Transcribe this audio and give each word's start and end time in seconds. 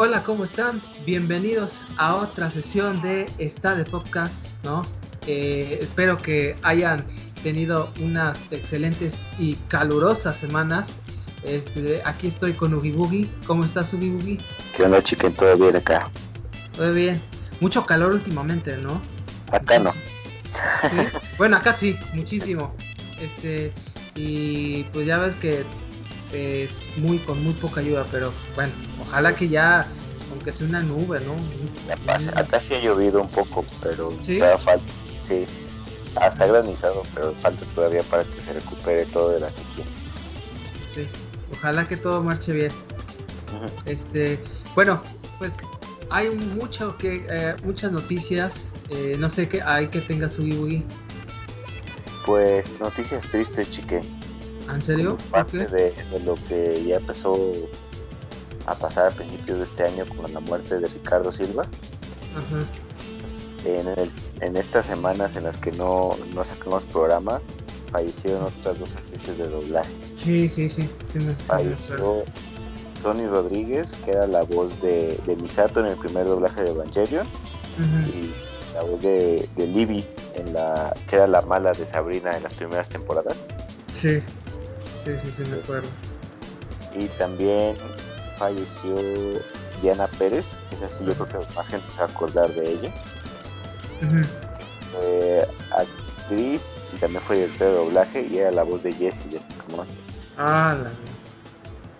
Hola, 0.00 0.22
¿cómo 0.22 0.44
están? 0.44 0.80
Bienvenidos 1.04 1.80
a 1.96 2.14
otra 2.14 2.52
sesión 2.52 3.02
de 3.02 3.28
Esta 3.38 3.74
de 3.74 3.82
Podcast, 3.82 4.46
¿no? 4.62 4.86
Eh, 5.26 5.80
espero 5.82 6.16
que 6.16 6.54
hayan 6.62 7.04
tenido 7.42 7.92
unas 8.00 8.38
excelentes 8.52 9.24
y 9.40 9.56
calurosas 9.66 10.36
semanas. 10.36 11.00
Este, 11.42 12.00
aquí 12.04 12.28
estoy 12.28 12.52
con 12.52 12.74
Ugi 12.74 12.92
Boogie. 12.92 13.28
¿Cómo 13.44 13.64
estás, 13.64 13.92
Ugi 13.92 14.10
Boogie? 14.10 14.38
¿Qué 14.76 14.84
onda, 14.84 15.02
chiquen? 15.02 15.34
¿Todo 15.34 15.56
bien 15.56 15.74
acá? 15.74 16.08
Todo 16.76 16.92
bien. 16.92 17.20
Mucho 17.58 17.84
calor 17.84 18.12
últimamente, 18.12 18.76
¿no? 18.76 19.02
Acá 19.50 19.80
no. 19.80 19.92
Bueno, 21.38 21.56
acá 21.56 21.74
sí, 21.74 21.98
muchísimo. 22.14 22.72
Este, 23.20 23.72
y 24.14 24.84
pues 24.92 25.08
ya 25.08 25.18
ves 25.18 25.34
que 25.34 25.64
es 26.32 26.86
muy 26.96 27.18
con 27.18 27.42
muy 27.42 27.52
poca 27.54 27.80
ayuda, 27.80 28.06
pero 28.10 28.32
bueno, 28.54 28.72
ojalá 29.00 29.34
que 29.34 29.48
ya, 29.48 29.86
aunque 30.30 30.52
sea 30.52 30.66
una 30.66 30.80
nube, 30.80 31.20
¿no? 31.20 31.34
Acá 32.34 32.60
sí 32.60 32.74
ha 32.74 32.80
llovido 32.80 33.22
un 33.22 33.30
poco, 33.30 33.64
pero 33.82 34.12
¿Sí? 34.20 34.40
falta, 34.40 34.84
sí, 35.22 35.46
hasta 36.16 36.46
granizado, 36.46 37.02
pero 37.14 37.34
falta 37.42 37.64
todavía 37.74 38.02
para 38.02 38.24
que 38.24 38.40
se 38.40 38.52
recupere 38.52 39.06
todo 39.06 39.30
de 39.30 39.40
la 39.40 39.50
sequía. 39.50 39.84
Sí, 40.92 41.06
ojalá 41.52 41.86
que 41.86 41.96
todo 41.96 42.22
marche 42.22 42.52
bien. 42.52 42.72
Este, 43.86 44.38
bueno, 44.74 45.02
pues 45.38 45.54
hay 46.10 46.30
mucho 46.30 46.96
que, 46.98 47.26
eh, 47.28 47.54
muchas 47.64 47.92
noticias, 47.92 48.72
eh, 48.90 49.16
no 49.18 49.30
sé 49.30 49.48
qué 49.48 49.62
hay 49.62 49.88
que 49.88 50.00
tenga 50.00 50.28
su. 50.28 50.46
Pues 52.24 52.66
noticias 52.80 53.24
tristes, 53.24 53.70
chique. 53.70 54.00
¿En 54.72 54.82
serio? 54.82 55.16
Parte 55.30 55.66
de, 55.66 55.92
de, 55.92 56.20
lo 56.24 56.34
que 56.34 56.84
ya 56.84 56.96
empezó 56.96 57.34
a 58.66 58.74
pasar 58.74 59.08
a 59.08 59.10
principios 59.10 59.58
de 59.58 59.64
este 59.64 59.84
año 59.84 60.04
con 60.06 60.32
la 60.32 60.40
muerte 60.40 60.78
de 60.78 60.88
Ricardo 60.88 61.32
Silva. 61.32 61.62
Ajá. 62.36 62.64
Pues, 63.20 63.48
en, 63.64 63.88
el, 63.88 64.12
en, 64.40 64.56
estas 64.56 64.86
semanas 64.86 65.36
en 65.36 65.44
las 65.44 65.56
que 65.56 65.72
no, 65.72 66.10
no 66.34 66.44
sacamos 66.44 66.84
programa, 66.86 67.40
fallecieron 67.90 68.44
otras 68.44 68.78
dos 68.78 68.94
actrices 68.94 69.38
de 69.38 69.48
doblaje. 69.48 69.90
Sí, 70.14 70.48
sí, 70.48 70.68
sí. 70.68 70.88
sí 71.12 71.18
me, 71.18 71.32
Falleció 71.32 72.24
Tony 73.02 73.26
Rodríguez, 73.26 73.94
que 74.04 74.10
era 74.10 74.26
la 74.26 74.42
voz 74.42 74.80
de, 74.82 75.18
de, 75.26 75.36
Misato 75.36 75.80
en 75.80 75.86
el 75.86 75.96
primer 75.96 76.26
doblaje 76.26 76.62
de 76.62 76.70
Evangelion, 76.70 77.26
uh 77.26 77.82
-huh. 77.82 78.08
y 78.08 78.34
la 78.74 78.82
voz 78.82 79.00
de, 79.00 79.48
de 79.56 79.66
Libby, 79.66 80.04
en 80.34 80.52
la, 80.52 80.94
que 81.08 81.16
era 81.16 81.26
la 81.26 81.42
mala 81.42 81.72
de 81.72 81.86
Sabrina 81.86 82.36
en 82.36 82.42
las 82.42 82.52
primeras 82.54 82.88
temporadas. 82.88 83.36
Sí. 84.00 84.22
Sí, 85.04 85.12
sí, 85.22 85.34
sí, 85.36 85.50
me 85.50 85.56
acuerdo. 85.58 85.88
Y 86.94 87.06
también 87.18 87.76
falleció 88.36 88.94
Diana 89.82 90.06
Pérez, 90.18 90.46
es 90.72 90.82
así, 90.82 91.04
yo 91.04 91.12
creo 91.14 91.46
que 91.46 91.54
más 91.54 91.68
gente 91.68 91.90
se 91.90 92.00
va 92.00 92.06
a 92.06 92.10
acordar 92.10 92.52
de 92.54 92.72
ella. 92.72 92.94
Uh 94.02 94.06
-huh. 94.06 94.26
Fue 94.92 95.48
actriz 95.70 96.92
y 96.94 96.96
también 96.98 97.22
fue 97.22 97.36
directora 97.36 97.70
de 97.70 97.76
doblaje 97.76 98.22
y 98.22 98.38
era 98.38 98.50
la 98.52 98.62
voz 98.62 98.82
de 98.82 98.92
Jessie 98.92 99.30
de 99.30 99.40
Pokémon. 99.40 99.86
Ah, 100.36 100.76
la 100.82 100.90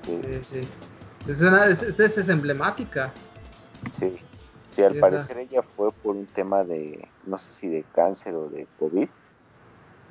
sí, 0.04 0.20
sí. 0.22 0.60
sí. 0.60 0.69
Es, 1.28 1.42
una, 1.42 1.66
es, 1.66 1.82
es, 1.82 1.98
es, 1.98 2.28
emblemática. 2.28 3.12
Sí, 3.91 4.16
sí, 4.70 4.82
al 4.82 4.94
parecer 4.96 5.38
ella 5.38 5.60
fue 5.62 5.92
por 5.92 6.16
un 6.16 6.26
tema 6.26 6.64
de, 6.64 7.06
no 7.26 7.36
sé 7.36 7.52
si 7.52 7.69
de 7.69 7.84
cáncer 7.94 8.34
o 8.34 8.48
de 8.48 8.66
COVID. 8.78 9.08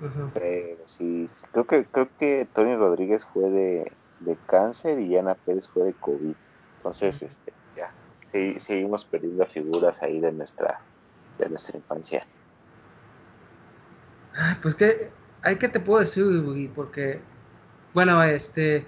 Uh 0.01 0.05
-huh. 0.05 0.31
Pero 0.33 0.77
sí, 0.85 1.25
creo 1.51 1.65
que 1.65 1.85
creo 1.85 2.09
que 2.17 2.47
Tony 2.53 2.75
Rodríguez 2.75 3.25
fue 3.25 3.49
de, 3.49 3.91
de 4.19 4.37
cáncer 4.45 4.99
y 4.99 5.17
Ana 5.17 5.35
Pérez 5.35 5.67
fue 5.67 5.85
de 5.85 5.93
COVID. 5.93 6.35
Entonces, 6.77 7.23
este, 7.23 7.53
ya, 7.75 7.91
sí, 8.31 8.55
seguimos 8.59 9.05
perdiendo 9.05 9.45
figuras 9.45 10.01
ahí 10.03 10.19
de 10.19 10.31
nuestra, 10.31 10.79
de 11.39 11.49
nuestra 11.49 11.77
infancia. 11.77 12.25
Pues 14.61 14.75
que, 14.75 15.09
hay 15.41 15.55
que 15.55 15.67
te 15.67 15.79
puedo 15.79 15.99
decir, 15.99 16.25
porque, 16.75 17.19
bueno, 17.93 18.21
este, 18.21 18.85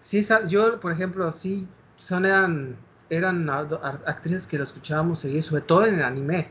sí, 0.00 0.24
yo, 0.46 0.78
por 0.78 0.92
ejemplo, 0.92 1.30
sí, 1.32 1.66
son, 1.96 2.24
eran, 2.26 2.76
eran 3.10 3.50
actrices 3.50 4.46
que 4.46 4.56
lo 4.56 4.62
escuchábamos 4.64 5.18
seguir, 5.18 5.42
sobre 5.42 5.62
todo 5.62 5.84
en 5.84 5.94
el 5.94 6.02
anime, 6.04 6.48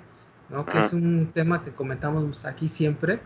¿no? 0.50 0.66
Que 0.66 0.77
uh 0.77 0.81
-huh. 0.81 0.85
es 0.85 0.94
un 0.94 1.31
tema 1.33 1.63
que 1.63 1.72
comentamos 1.72 2.44
aquí 2.44 2.67
siempre 2.67 3.22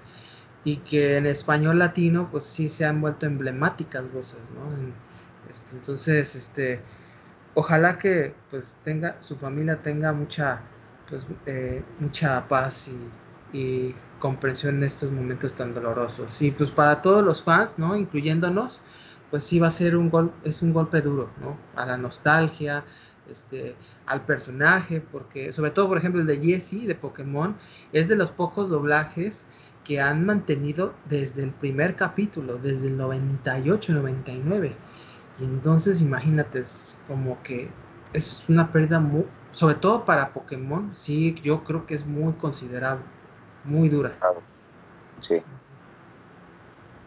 y 0.63 0.77
que 0.77 1.17
en 1.17 1.25
español 1.25 1.79
latino 1.79 2.29
pues 2.31 2.43
sí 2.43 2.67
se 2.67 2.85
han 2.85 3.01
vuelto 3.01 3.25
emblemáticas 3.25 4.11
voces, 4.11 4.49
¿no? 4.51 4.75
Entonces, 5.71 6.35
este, 6.35 6.81
ojalá 7.53 7.97
que 7.97 8.33
pues 8.49 8.75
tenga, 8.83 9.21
su 9.21 9.35
familia 9.35 9.81
tenga 9.81 10.11
mucha, 10.13 10.61
pues, 11.09 11.25
eh, 11.45 11.83
mucha 11.99 12.47
paz 12.47 12.89
y, 13.53 13.57
y, 13.57 13.95
comprensión 14.19 14.77
en 14.77 14.83
estos 14.83 15.11
momentos 15.11 15.53
tan 15.53 15.75
dolorosos. 15.75 16.41
Y 16.41 16.51
pues 16.51 16.71
para 16.71 17.01
todos 17.03 17.23
los 17.23 17.43
fans, 17.43 17.77
¿no? 17.77 17.95
Incluyéndonos, 17.95 18.81
pues 19.29 19.43
sí 19.43 19.59
va 19.59 19.67
a 19.67 19.71
ser 19.71 19.95
un 19.95 20.09
gol, 20.09 20.31
es 20.43 20.61
un 20.61 20.73
golpe 20.73 21.01
duro, 21.01 21.29
¿no? 21.39 21.57
A 21.75 21.85
la 21.85 21.97
nostalgia, 21.97 22.83
este, 23.29 23.75
al 24.05 24.25
personaje, 24.25 25.01
porque 25.01 25.51
sobre 25.51 25.71
todo, 25.71 25.87
por 25.87 25.97
ejemplo, 25.97 26.21
el 26.21 26.27
de 26.27 26.39
Jessie 26.39 26.87
de 26.87 26.95
Pokémon 26.95 27.55
es 27.93 28.07
de 28.07 28.15
los 28.15 28.31
pocos 28.31 28.69
doblajes 28.69 29.47
que 29.87 30.01
han 30.01 30.25
mantenido 30.25 30.93
desde 31.05 31.43
el 31.43 31.51
primer 31.51 31.95
capítulo, 31.95 32.57
desde 32.57 32.89
el 32.89 32.97
98, 32.97 33.93
99. 33.93 34.75
Y 35.39 35.45
entonces 35.45 36.01
imagínate, 36.01 36.59
es 36.59 37.01
como 37.07 37.41
que 37.41 37.69
es 38.13 38.43
una 38.49 38.69
pérdida 38.73 38.99
muy, 38.99 39.25
sobre 39.51 39.75
todo 39.75 40.03
para 40.03 40.33
Pokémon, 40.33 40.91
sí, 40.93 41.35
yo 41.41 41.63
creo 41.63 41.85
que 41.85 41.93
es 41.93 42.05
muy 42.05 42.33
considerable, 42.33 43.03
muy 43.63 43.87
dura. 43.87 44.13
Claro. 44.19 44.41
Sí. 45.21 45.41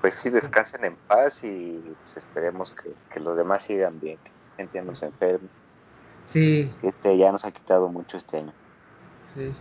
Pues 0.00 0.14
sí, 0.14 0.30
descansen 0.30 0.84
en 0.86 0.96
paz 1.06 1.44
y 1.44 1.82
pues 2.04 2.16
esperemos 2.16 2.70
que, 2.70 2.94
que, 3.12 3.20
los 3.20 3.36
demás 3.36 3.64
sigan 3.64 4.00
bien, 4.00 4.16
que 4.24 4.30
la 4.30 4.56
gente 4.56 4.82
no 4.82 4.94
se 4.94 5.06
enferme. 5.06 5.48
Sí. 6.24 6.72
Este 6.82 7.18
ya 7.18 7.30
nos 7.30 7.44
ha 7.44 7.52
quitado 7.52 7.90
mucho 7.90 8.16
este 8.16 8.38
año. 8.38 8.54
Sí. 9.34 9.52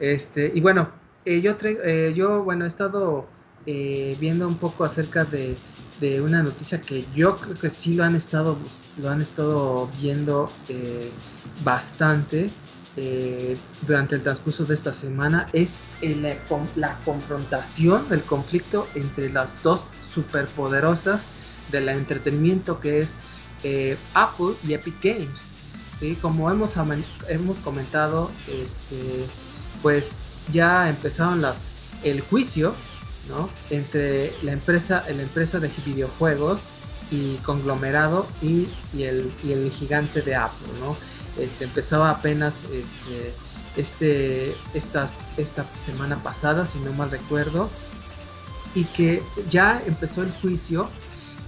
Este, 0.00 0.50
y 0.52 0.60
bueno, 0.60 0.90
eh, 1.26 1.40
yo, 1.40 1.56
eh, 1.60 2.14
yo, 2.14 2.44
bueno, 2.44 2.64
he 2.64 2.68
estado 2.68 3.26
eh, 3.66 4.16
viendo 4.20 4.46
un 4.46 4.58
poco 4.58 4.84
acerca 4.84 5.24
de, 5.24 5.56
de, 6.00 6.20
una 6.20 6.40
noticia 6.40 6.80
que 6.80 7.04
yo 7.16 7.36
creo 7.36 7.56
que 7.56 7.68
sí 7.68 7.94
lo 7.94 8.04
han 8.04 8.14
estado, 8.14 8.56
lo 8.96 9.10
han 9.10 9.20
estado 9.20 9.90
viendo 10.00 10.48
bastante 11.64 12.48
durante 13.86 14.14
el 14.14 14.22
transcurso 14.22 14.64
de 14.64 14.72
esta 14.72 14.90
semana, 14.90 15.48
es 15.52 15.80
la, 16.00 16.34
la, 16.76 16.98
confrontación, 17.04 18.06
el 18.10 18.22
conflicto 18.22 18.86
entre 18.94 19.28
las 19.30 19.62
dos 19.62 19.90
superpoderosas 20.08 21.30
del 21.72 21.90
entretenimiento 21.90 22.80
que 22.80 23.00
es 23.00 23.18
Apple 24.14 24.54
y 24.62 24.74
Epic 24.74 24.94
Games. 25.02 25.50
¿sí? 25.98 26.16
Como 26.22 26.50
hemos, 26.50 26.76
hemos 27.28 27.58
comentado, 27.58 28.30
este, 28.48 29.26
pues 29.82 30.20
ya 30.52 30.88
empezaron 30.88 31.42
las, 31.42 31.70
el 32.02 32.20
juicio 32.20 32.74
¿no? 33.28 33.48
entre 33.70 34.32
la 34.42 34.52
empresa, 34.52 35.04
la 35.08 35.22
empresa 35.22 35.58
de 35.58 35.70
videojuegos 35.84 36.68
y 37.10 37.36
conglomerado 37.36 38.26
y, 38.42 38.68
el, 38.94 39.30
y 39.44 39.52
el 39.52 39.70
gigante 39.70 40.22
de 40.22 40.36
Apple. 40.36 40.68
¿no? 40.80 40.96
Este, 41.42 41.64
empezaba 41.64 42.10
apenas 42.10 42.64
este, 42.64 43.34
este, 43.76 44.56
estas, 44.74 45.24
esta 45.36 45.64
semana 45.64 46.16
pasada, 46.16 46.66
si 46.66 46.78
no 46.80 46.92
mal 46.92 47.10
recuerdo, 47.10 47.70
y 48.74 48.84
que 48.84 49.22
ya 49.50 49.80
empezó 49.86 50.22
el 50.22 50.30
juicio 50.30 50.88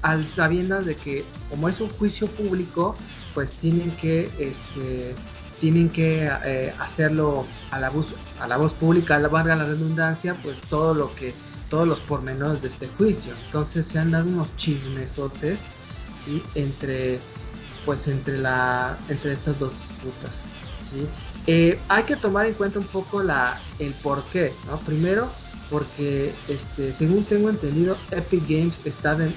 al 0.02 0.26
sabiendo 0.26 0.80
de 0.80 0.94
que 0.94 1.24
como 1.50 1.68
es 1.68 1.80
un 1.80 1.88
juicio 1.90 2.26
público, 2.28 2.96
pues 3.34 3.50
tienen 3.52 3.90
que 3.92 4.30
este, 4.38 5.14
tienen 5.60 5.88
que 5.88 6.30
eh, 6.44 6.72
hacerlo 6.80 7.46
a 7.70 7.78
la 7.78 7.90
voz 7.90 8.06
a 8.40 8.46
la 8.46 8.56
voz 8.56 8.72
pública, 8.72 9.18
la 9.18 9.28
valga 9.28 9.56
la 9.56 9.64
redundancia, 9.64 10.36
pues 10.42 10.60
todo 10.60 10.94
lo 10.94 11.14
que 11.14 11.34
todos 11.68 11.86
los 11.86 12.00
pormenores 12.00 12.62
de 12.62 12.68
este 12.68 12.88
juicio. 12.88 13.32
Entonces 13.46 13.86
se 13.86 13.98
han 13.98 14.10
dado 14.10 14.28
unos 14.28 14.54
chismesotes, 14.56 15.66
¿sí? 16.24 16.42
Entre 16.54 17.20
pues 17.84 18.08
entre 18.08 18.38
la 18.38 18.96
entre 19.08 19.32
estas 19.32 19.58
dos 19.58 19.72
disputas, 19.72 20.44
¿sí? 20.88 21.06
Eh, 21.46 21.78
hay 21.88 22.02
que 22.04 22.16
tomar 22.16 22.46
en 22.46 22.54
cuenta 22.54 22.78
un 22.78 22.86
poco 22.86 23.22
la 23.22 23.58
el 23.78 23.92
por 23.94 24.22
qué, 24.24 24.52
¿no? 24.66 24.78
Primero 24.78 25.28
porque 25.70 26.32
este 26.48 26.92
según 26.92 27.24
tengo 27.24 27.50
entendido 27.50 27.96
Epic 28.10 28.42
Games 28.48 28.80
está 28.86 29.14
de, 29.14 29.30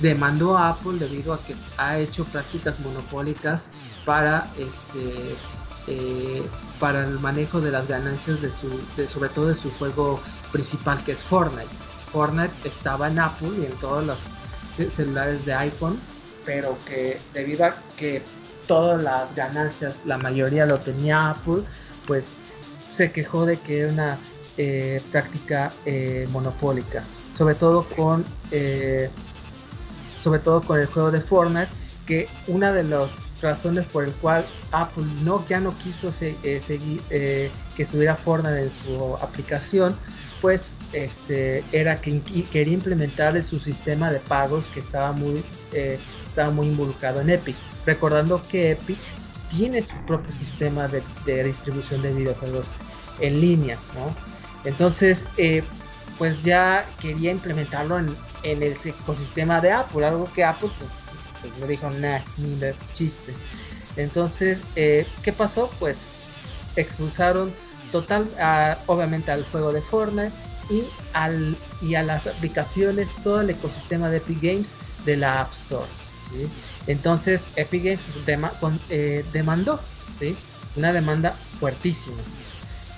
demandó 0.00 0.56
a 0.56 0.70
Apple 0.70 0.98
debido 0.98 1.32
a 1.32 1.40
que 1.42 1.54
ha 1.78 1.98
hecho 1.98 2.24
prácticas 2.24 2.80
monopólicas 2.80 3.70
para 4.04 4.48
este 4.58 5.36
eh, 5.86 6.42
para 6.80 7.04
el 7.04 7.18
manejo 7.20 7.60
de 7.60 7.70
las 7.70 7.88
ganancias 7.88 8.40
de 8.42 8.50
su 8.50 8.68
de, 8.96 9.06
sobre 9.06 9.28
todo 9.30 9.48
de 9.48 9.54
su 9.54 9.70
juego 9.72 10.20
principal 10.52 11.02
que 11.04 11.12
es 11.12 11.22
Fortnite. 11.22 11.68
Fortnite 12.12 12.52
estaba 12.64 13.08
en 13.08 13.18
Apple 13.18 13.50
y 13.60 13.66
en 13.66 13.72
todos 13.80 14.04
los 14.04 14.18
celulares 14.94 15.46
de 15.46 15.54
iPhone 15.54 15.98
pero 16.44 16.78
que 16.86 17.18
debido 17.34 17.64
a 17.64 17.74
que 17.96 18.22
todas 18.68 19.02
las 19.02 19.34
ganancias, 19.34 20.00
la 20.04 20.16
mayoría 20.16 20.64
lo 20.64 20.78
tenía 20.78 21.30
Apple, 21.30 21.62
pues 22.06 22.34
se 22.88 23.10
quejó 23.10 23.46
de 23.46 23.58
que 23.58 23.80
era 23.80 23.92
una 23.92 24.18
eh, 24.56 25.02
práctica 25.10 25.72
eh, 25.84 26.28
monopólica, 26.30 27.02
sobre 27.34 27.56
todo 27.56 27.84
con 27.96 28.24
sobre 30.16 30.40
todo 30.40 30.60
con 30.62 30.80
el 30.80 30.86
juego 30.86 31.10
de 31.10 31.20
Fortnite, 31.20 31.68
que 32.06 32.28
una 32.48 32.72
de 32.72 32.84
las 32.84 33.12
razones 33.40 33.84
por 33.86 34.04
el 34.04 34.12
cual 34.12 34.44
Apple 34.72 35.04
no 35.22 35.44
ya 35.46 35.60
no 35.60 35.76
quiso 35.76 36.12
seguir 36.12 37.00
que 37.08 37.50
estuviera 37.82 38.16
Fortnite 38.16 38.62
en 38.62 38.70
su 38.70 39.16
aplicación 39.16 39.96
pues 40.40 40.72
este 40.92 41.64
era 41.72 42.00
que 42.00 42.20
quería 42.50 42.74
implementar 42.74 43.42
su 43.42 43.58
sistema 43.58 44.10
de 44.10 44.18
pagos 44.20 44.66
que 44.66 44.80
estaba 44.80 45.12
muy 45.12 45.42
eh, 45.72 45.98
estaba 46.26 46.50
muy 46.50 46.68
involucrado 46.68 47.20
en 47.20 47.30
Epic 47.30 47.56
recordando 47.84 48.42
que 48.48 48.72
Epic 48.72 48.98
tiene 49.50 49.80
su 49.80 49.96
propio 50.06 50.32
sistema 50.32 50.88
de, 50.88 51.02
distribución 51.44 52.02
de 52.02 52.12
videojuegos 52.12 52.78
en 53.20 53.40
línea 53.40 53.78
¿no? 53.94 54.14
entonces 54.68 55.24
eh, 55.36 55.62
pues 56.18 56.42
ya 56.42 56.84
quería 57.00 57.30
implementarlo 57.30 57.98
en, 57.98 58.16
el 58.42 58.62
ecosistema 58.62 59.60
de 59.60 59.72
Apple 59.72 60.06
algo 60.06 60.28
que 60.32 60.44
Apple 60.44 60.70
pues, 60.78 60.90
pues 61.48 61.60
le 61.60 61.66
dijo 61.68 61.90
nah 61.90 62.20
ni 62.38 62.58
chiste 62.94 63.32
entonces 63.96 64.60
eh, 64.74 65.06
qué 65.22 65.32
pasó 65.32 65.70
pues 65.78 65.98
expulsaron 66.76 67.52
total, 67.90 68.28
obviamente 68.86 69.30
al 69.30 69.44
juego 69.44 69.72
de 69.72 69.80
Fortnite 69.80 70.32
y, 70.70 70.84
al, 71.12 71.56
y 71.80 71.94
a 71.94 72.02
las 72.02 72.26
aplicaciones, 72.26 73.14
todo 73.22 73.40
el 73.40 73.50
ecosistema 73.50 74.08
de 74.08 74.18
Epic 74.18 74.42
Games 74.42 74.66
de 75.04 75.16
la 75.16 75.42
App 75.42 75.52
Store. 75.52 75.88
Entonces 76.86 77.40
Epic 77.56 77.84
Games 77.84 78.00
eh, 78.90 79.24
demandó 79.32 79.80
una 80.76 80.92
demanda 80.92 81.32
fuertísima. 81.32 82.16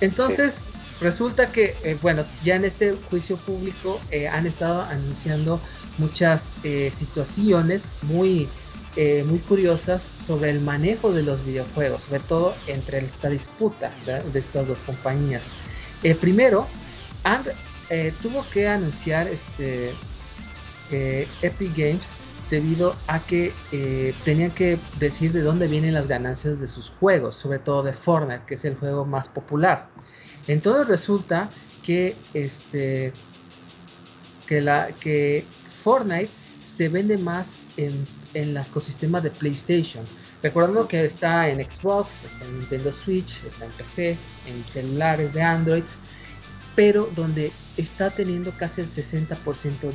Entonces 0.01 0.61
resulta 1.01 1.51
que, 1.51 1.75
eh, 1.83 1.97
bueno, 2.01 2.23
ya 2.43 2.55
en 2.55 2.65
este 2.65 2.93
juicio 2.93 3.37
público 3.37 3.99
eh, 4.11 4.27
han 4.27 4.45
estado 4.45 4.81
anunciando 4.83 5.59
muchas 5.97 6.53
situaciones 6.93 7.83
muy 8.03 8.47
eh, 8.95 9.23
muy 9.27 9.37
curiosas 9.39 10.01
sobre 10.01 10.49
el 10.49 10.61
manejo 10.61 11.13
de 11.13 11.21
los 11.21 11.45
videojuegos, 11.45 12.03
sobre 12.03 12.21
todo 12.21 12.55
entre 12.67 12.97
esta 12.97 13.29
disputa 13.29 13.93
de 14.05 14.39
estas 14.39 14.67
dos 14.67 14.79
compañías. 14.79 15.43
Eh, 16.01 16.15
primero, 16.15 16.67
eh, 17.89 18.13
tuvo 18.21 18.43
que 18.51 18.67
anunciar 18.67 19.27
este 19.27 19.93
Epic 20.91 21.77
Games 21.77 22.01
debido 22.49 22.95
a 23.05 23.19
que 23.19 23.53
tenían 24.25 24.49
que 24.51 24.79
decir 24.99 25.31
de 25.33 25.43
dónde 25.43 25.67
vienen 25.67 25.93
las 25.93 26.07
ganancias 26.07 26.59
de 26.59 26.65
sus 26.65 26.89
juegos, 26.99 27.35
sobre 27.35 27.59
todo 27.59 27.83
de 27.83 27.93
Fortnite, 27.93 28.41
que 28.47 28.55
es 28.55 28.65
el 28.65 28.75
juego 28.75 29.05
más 29.05 29.27
popular. 29.27 29.87
Entonces 30.49 30.87
resulta 30.87 31.49
que 31.83 32.15
este 32.33 33.13
que 34.47 35.45
Fortnite 35.83 36.31
se 36.63 36.89
vende 36.89 37.19
más 37.19 37.55
en 37.77 38.07
el 38.33 38.57
ecosistema 38.57 39.21
de 39.21 39.29
PlayStation. 39.29 40.03
Recordando 40.41 40.87
que 40.87 41.05
está 41.05 41.49
en 41.49 41.59
Xbox, 41.59 42.23
está 42.25 42.45
en 42.45 42.59
Nintendo 42.59 42.91
Switch, 42.91 43.43
está 43.43 43.65
en 43.65 43.71
PC, 43.71 44.17
en 44.47 44.63
celulares 44.63 45.33
de 45.35 45.41
Android, 45.43 45.83
pero 46.75 47.07
donde 47.15 47.51
está 47.77 48.09
teniendo 48.09 48.51
casi 48.51 48.81
el 48.81 48.87
60% 48.87 49.37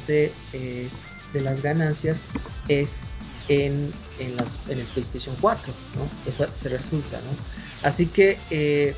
de, 0.06 0.32
eh, 0.52 0.88
de 1.32 1.40
las 1.40 1.62
ganancias 1.62 2.26
es 2.68 3.00
en, 3.48 3.90
el 4.20 4.84
PlayStation 4.94 5.34
4, 5.40 5.72
¿no? 5.96 6.30
Eso 6.30 6.48
se 6.54 6.68
resulta, 6.68 7.18
¿no? 7.18 7.88
Así 7.88 8.06
que 8.06 8.38
eh, 8.50 8.94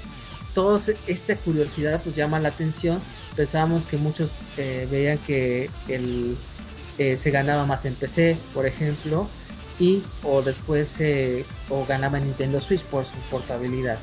toda 0.57 0.81
esta 1.07 1.37
curiosidad 1.37 2.01
pues 2.03 2.17
llama 2.17 2.41
la 2.41 2.49
atención. 2.49 2.99
Pensábamos 3.37 3.85
que 3.85 3.99
muchos 3.99 4.31
eh, 4.57 4.89
veían 4.91 5.19
que 5.19 5.69
el 5.87 6.35
eh, 6.97 7.19
se 7.19 7.31
ganaba 7.31 7.67
más 7.67 7.85
en 7.85 7.95
PC, 7.95 8.39
por 8.55 8.65
ejemplo, 8.65 9.29
y 9.79 10.03
o 10.23 10.41
después 10.41 10.97
o 11.69 11.85
ganaba 11.85 12.17
en 12.17 12.25
Nintendo 12.25 12.59
Switch 12.59 12.81
por 12.85 13.05
su 13.05 13.19
portabilidad. 13.31 13.99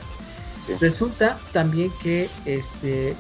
Resulta 0.80 1.40
también 1.54 1.90
que 2.04 2.30
este 2.46 3.16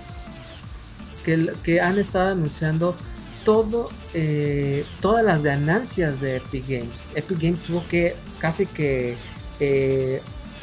que, 1.25 1.51
que 1.63 1.81
han 1.81 1.97
estado 1.97 2.33
anunciando 2.33 2.95
todo 3.43 3.89
eh, 4.13 4.85
todas 5.01 5.25
las 5.25 5.41
ganancias 5.41 6.21
de 6.21 6.35
Epic 6.35 6.67
Games. 6.67 7.07
Epic 7.15 7.39
Games 7.41 7.63
tuvo 7.63 7.83
que 7.87 8.15
casi 8.37 8.67
que 8.67 9.17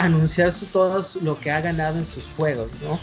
eh, 0.00 0.06
anunciar 0.06 0.52
todo 0.72 1.04
lo 1.22 1.38
que 1.40 1.50
ha 1.50 1.60
ganado 1.60 1.98
en 1.98 2.06
sus 2.06 2.24
juegos, 2.36 2.70
¿no? 2.82 3.00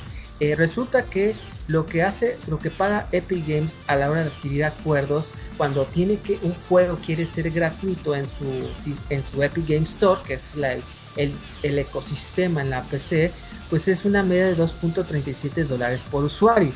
resulta 0.56 1.04
que 1.04 1.36
lo 1.68 1.86
que 1.86 2.04
hace, 2.04 2.38
lo 2.48 2.60
que 2.60 2.70
paga 2.70 3.08
Epic 3.12 3.46
Games 3.48 3.78
a 3.88 3.96
la 3.96 4.10
hora 4.10 4.22
de 4.22 4.28
adquirir 4.28 4.64
acuerdos 4.66 5.32
cuando 5.58 5.86
tiene 5.86 6.18
que 6.18 6.40
un 6.44 6.54
juego 6.70 6.98
quiere 7.04 7.26
ser 7.26 7.50
gratuito 7.52 8.16
en 8.16 8.26
su 8.26 8.70
en 9.10 9.24
su 9.24 9.44
Epic 9.44 9.68
Games 9.68 9.90
Store, 9.90 10.22
que 10.26 10.36
es 10.36 10.56
la, 10.56 10.74
el, 10.74 11.34
el, 11.64 11.80
ecosistema 11.80 12.62
en 12.62 12.70
la 12.70 12.82
PC, 12.84 13.32
pues 13.70 13.88
es 13.88 14.06
una 14.06 14.24
media 14.24 14.48
de 14.48 14.58
2.37 14.58 15.66
dólares 15.66 16.04
por 16.10 16.24
usuario. 16.24 16.72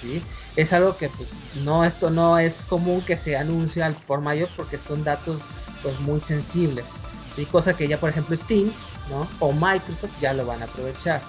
¿sí? 0.00 0.22
Es 0.56 0.72
algo 0.72 0.96
que 0.96 1.08
pues 1.08 1.30
no 1.64 1.84
esto 1.84 2.10
no 2.10 2.38
es 2.38 2.66
común 2.66 3.00
que 3.00 3.16
se 3.16 3.36
anuncie 3.36 3.82
al 3.82 3.94
por 3.94 4.20
mayor 4.20 4.48
porque 4.56 4.78
son 4.78 5.02
datos 5.02 5.40
pues 5.82 5.98
muy 6.00 6.20
sensibles. 6.20 6.86
¿sí? 7.34 7.44
Cosa 7.46 7.74
que 7.74 7.88
ya 7.88 7.98
por 7.98 8.10
ejemplo 8.10 8.36
Steam 8.36 8.70
¿no? 9.10 9.28
o 9.40 9.52
Microsoft 9.52 10.20
ya 10.20 10.32
lo 10.32 10.46
van 10.46 10.62
a 10.62 10.66
aprovechar. 10.66 11.20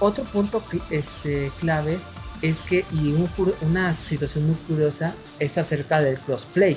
Otro 0.00 0.24
punto 0.24 0.62
este, 0.90 1.50
clave 1.60 1.98
es 2.42 2.62
que, 2.62 2.84
y 2.92 3.14
una 3.60 3.94
situación 3.94 4.46
muy 4.46 4.56
curiosa 4.66 5.14
es 5.38 5.58
acerca 5.58 6.00
del 6.00 6.18
crossplay. 6.18 6.76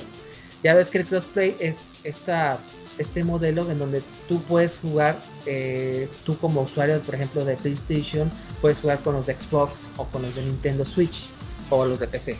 Ya 0.62 0.74
ves 0.74 0.90
que 0.90 0.98
el 0.98 1.06
crossplay 1.06 1.56
es 1.58 1.78
esta, 2.04 2.58
este 2.98 3.24
modelo 3.24 3.68
en 3.70 3.78
donde 3.78 4.02
tú 4.28 4.40
puedes 4.42 4.78
jugar, 4.78 5.20
eh, 5.44 6.08
tú 6.24 6.38
como 6.38 6.62
usuario, 6.62 7.00
por 7.00 7.16
ejemplo, 7.16 7.44
de 7.44 7.56
PlayStation, 7.56 8.30
puedes 8.60 8.78
jugar 8.78 9.00
con 9.00 9.14
los 9.14 9.26
de 9.26 9.34
Xbox 9.34 9.74
o 9.96 10.04
con 10.06 10.22
los 10.22 10.34
de 10.36 10.42
Nintendo 10.42 10.84
Switch 10.84 11.28
o 11.70 11.84
los 11.84 11.98
de 11.98 12.06
PC, 12.06 12.36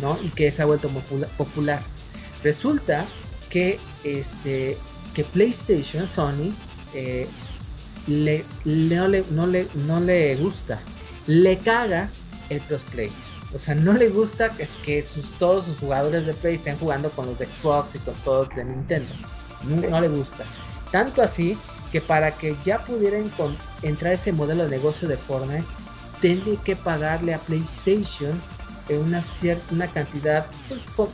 ¿no? 0.00 0.18
Y 0.22 0.30
que 0.30 0.50
se 0.50 0.62
ha 0.62 0.66
vuelto 0.66 0.90
popular. 1.36 1.80
Resulta 2.42 3.06
que, 3.50 3.78
este, 4.04 4.76
que 5.14 5.24
PlayStation, 5.24 6.08
Sony, 6.08 6.52
eh, 6.94 7.26
le, 8.06 8.44
no, 8.64 9.08
le, 9.08 9.24
no, 9.30 9.46
le, 9.46 9.66
no 9.86 10.00
le 10.00 10.36
gusta, 10.36 10.80
le 11.26 11.58
caga 11.58 12.08
el 12.50 12.60
crossplay. 12.60 13.10
O 13.54 13.58
sea, 13.58 13.74
no 13.74 13.94
le 13.94 14.08
gusta 14.10 14.50
que, 14.50 14.68
que 14.84 15.04
sus, 15.04 15.30
todos 15.38 15.64
sus 15.64 15.78
jugadores 15.78 16.26
de 16.26 16.34
Play 16.34 16.56
estén 16.56 16.76
jugando 16.78 17.10
con 17.10 17.26
los 17.26 17.38
de 17.38 17.46
Xbox 17.46 17.94
y 17.94 17.98
con 17.98 18.14
todos 18.16 18.48
de 18.50 18.64
Nintendo. 18.64 19.08
No, 19.64 20.00
le 20.00 20.08
gusta. 20.08 20.44
Tanto 20.92 21.22
así 21.22 21.56
que 21.90 22.00
para 22.00 22.30
que 22.30 22.54
ya 22.64 22.78
pudieran 22.78 23.30
entrar 23.82 24.12
ese 24.12 24.32
modelo 24.32 24.64
de 24.64 24.70
negocio 24.70 25.08
de 25.08 25.16
Fortnite, 25.16 25.64
tiene 26.20 26.58
que 26.62 26.76
pagarle 26.76 27.34
a 27.34 27.38
PlayStation 27.38 28.38
una 28.90 29.22
cierta 29.22 29.74
una 29.74 29.86
cantidad, 29.86 30.46
pues, 30.96 31.10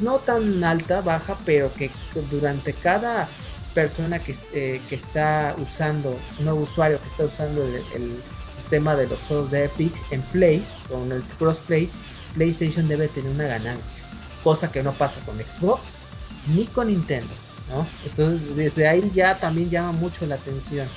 no 0.00 0.16
tan 0.18 0.62
alta, 0.64 1.00
baja, 1.00 1.36
pero 1.44 1.72
que 1.74 1.90
durante 2.30 2.72
cada 2.72 3.28
persona 3.74 4.18
que, 4.18 4.36
eh, 4.54 4.80
que 4.88 4.94
está 4.94 5.54
usando, 5.58 6.18
un 6.38 6.44
nuevo 6.44 6.60
usuario 6.60 7.00
que 7.00 7.08
está 7.08 7.24
usando 7.24 7.64
el 7.64 8.16
tema 8.72 8.96
de 8.96 9.06
los 9.06 9.18
juegos 9.28 9.50
de 9.50 9.64
Epic 9.66 9.92
en 10.10 10.22
Play, 10.22 10.66
con 10.88 11.12
el 11.12 11.22
crossplay, 11.38 11.90
PlayStation 12.34 12.88
debe 12.88 13.08
tener 13.08 13.30
una 13.30 13.46
ganancia, 13.46 13.98
cosa 14.42 14.72
que 14.72 14.82
no 14.82 14.92
pasa 14.92 15.20
con 15.26 15.36
Xbox 15.38 15.82
ni 16.54 16.64
con 16.64 16.88
Nintendo, 16.88 17.32
¿no? 17.68 17.86
Entonces 18.04 18.56
desde 18.56 18.88
ahí 18.88 19.10
ya 19.14 19.38
también 19.38 19.68
llama 19.68 19.92
mucho 19.92 20.26
la 20.26 20.36
atención. 20.36 20.88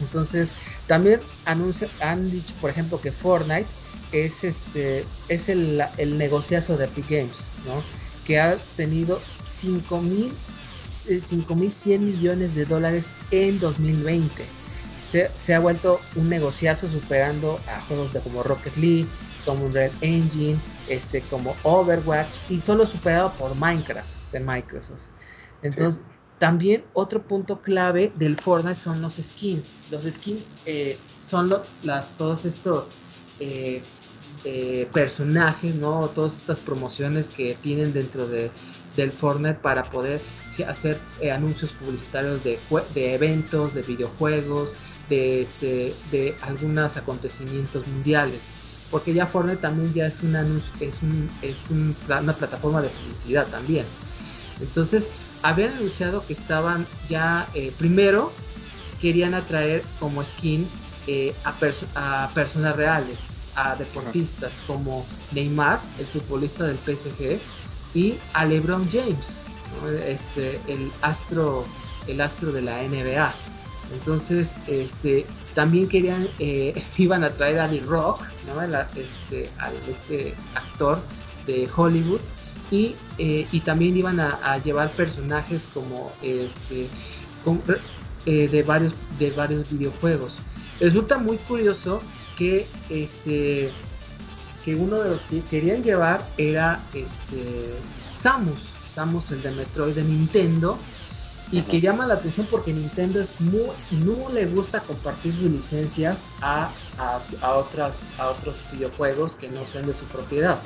Entonces 0.00 0.50
también 0.86 1.20
anuncia, 1.44 1.88
han 2.00 2.30
dicho, 2.30 2.52
por 2.60 2.70
ejemplo, 2.70 3.00
que 3.00 3.12
Fortnite 3.12 3.66
es 4.12 4.42
este 4.42 5.04
es 5.28 5.48
el, 5.48 5.82
el 5.96 6.18
negociazo 6.18 6.76
de 6.76 6.86
Epic 6.86 7.08
Games, 7.08 7.36
¿no? 7.66 7.82
Que 8.26 8.40
ha 8.40 8.56
tenido 8.76 9.20
5000 9.48 10.32
5.100 11.08 11.92
eh, 11.92 11.98
millones 11.98 12.54
de 12.54 12.64
dólares 12.64 13.08
en 13.30 13.58
2020 13.58 14.60
se, 15.10 15.54
ha 15.54 15.60
vuelto 15.60 16.00
un 16.14 16.28
negociazo 16.28 16.88
superando 16.88 17.58
a 17.68 17.80
juegos 17.82 18.12
de 18.12 18.20
como 18.20 18.42
Rocket 18.42 18.76
League, 18.76 19.06
como 19.44 19.68
Red 19.68 19.90
Engine, 20.02 20.58
este, 20.88 21.20
como 21.22 21.56
Overwatch 21.64 22.38
y 22.48 22.58
solo 22.58 22.86
superado 22.86 23.32
por 23.32 23.54
Minecraft 23.56 24.08
de 24.32 24.40
Microsoft. 24.40 25.00
Entonces, 25.62 26.00
también 26.38 26.84
otro 26.92 27.22
punto 27.22 27.60
clave 27.60 28.12
del 28.16 28.36
Fortnite 28.36 28.76
son 28.76 29.02
los 29.02 29.14
skins. 29.16 29.82
Los 29.90 30.04
skins 30.04 30.54
eh, 30.64 30.96
son 31.22 31.52
las, 31.82 32.16
todos 32.16 32.44
estos, 32.44 32.94
eh, 33.40 33.82
eh, 34.44 34.88
personajes, 34.92 35.74
¿no? 35.74 36.08
Todas 36.08 36.38
estas 36.38 36.60
promociones 36.60 37.28
que 37.28 37.58
tienen 37.62 37.92
dentro 37.92 38.26
de, 38.26 38.50
del 38.96 39.12
Fortnite 39.12 39.58
para 39.60 39.84
poder 39.90 40.18
hacer 40.66 40.98
eh, 41.20 41.30
anuncios 41.30 41.72
publicitarios 41.72 42.42
de, 42.42 42.58
de, 42.94 43.14
eventos, 43.14 43.74
de 43.74 43.82
videojuegos, 43.82 44.72
de, 45.10 45.42
este, 45.42 45.94
de 46.10 46.34
algunos 46.40 46.96
acontecimientos 46.96 47.86
mundiales. 47.86 48.48
Porque 48.90 49.12
ya 49.12 49.26
Fortnite 49.26 49.60
también 49.60 49.92
ya 49.92 50.06
es, 50.06 50.22
una, 50.22 50.40
es, 50.80 51.02
un, 51.02 51.28
es 51.42 51.64
una 52.08 52.32
plataforma 52.32 52.80
de 52.80 52.88
publicidad 52.88 53.46
también. 53.46 53.84
Entonces, 54.58 55.10
habían 55.42 55.72
anunciado 55.72 56.26
que 56.26 56.32
estaban 56.32 56.86
ya, 57.10 57.46
eh, 57.52 57.72
primero, 57.76 58.32
querían 59.02 59.34
atraer 59.34 59.82
como 59.98 60.24
skin 60.24 60.66
a, 61.44 62.24
a 62.24 62.30
personas 62.34 62.76
reales, 62.76 63.18
a 63.60 63.76
deportistas 63.76 64.62
como 64.66 65.06
Neymar, 65.32 65.80
el 65.98 66.06
futbolista 66.06 66.64
del 66.64 66.78
PSG, 66.78 67.38
y 67.94 68.14
a 68.34 68.44
LeBron 68.44 68.88
James, 68.90 69.40
este, 70.06 70.60
el 70.68 70.90
astro, 71.02 71.64
el 72.06 72.20
astro 72.20 72.52
de 72.52 72.62
la 72.62 72.82
NBA. 72.82 73.34
Entonces, 73.92 74.54
este, 74.68 75.26
también 75.54 75.88
querían, 75.88 76.28
eh, 76.38 76.80
iban 76.96 77.24
a 77.24 77.30
traer 77.30 77.60
a 77.60 77.68
The 77.68 77.80
Rock, 77.80 78.22
¿no? 78.46 78.62
este, 78.96 79.50
este 79.88 80.34
actor 80.54 81.00
de 81.46 81.68
Hollywood, 81.74 82.20
y, 82.70 82.94
eh, 83.18 83.46
y 83.50 83.60
también 83.60 83.96
iban 83.96 84.20
a, 84.20 84.58
llevar 84.58 84.90
personajes 84.90 85.68
como 85.74 86.12
este, 86.22 86.86
eh, 88.26 88.48
de 88.48 88.62
varios 88.62 88.92
de 89.18 89.30
varios 89.32 89.70
videojuegos. 89.70 90.36
Resulta 90.78 91.18
muy 91.18 91.36
curioso 91.36 92.00
que 92.40 92.66
este 92.88 93.70
que 94.64 94.74
uno 94.74 94.96
de 94.96 95.10
los 95.10 95.20
que 95.22 95.42
querían 95.42 95.82
llevar 95.82 96.26
era 96.38 96.80
este 96.94 97.74
Samus, 98.08 98.60
Samus 98.94 99.30
el 99.30 99.42
de 99.42 99.50
Metroid 99.52 99.94
de 99.94 100.04
Nintendo 100.04 100.78
y 101.52 101.60
que 101.62 101.82
llama 101.82 102.06
la 102.06 102.14
atención 102.14 102.46
porque 102.50 102.72
Nintendo 102.72 103.20
es 103.20 103.40
muy, 103.40 103.66
no 104.06 104.30
le 104.30 104.46
gusta 104.46 104.80
compartir 104.80 105.34
sus 105.34 105.50
licencias 105.50 106.20
a, 106.40 106.70
a, 106.98 107.54
otras, 107.54 107.94
a 108.18 108.28
otros 108.28 108.56
videojuegos 108.72 109.34
que 109.34 109.50
no 109.50 109.66
sean 109.66 109.84
de 109.84 109.92
su 109.92 110.04
propiedad. 110.06 110.58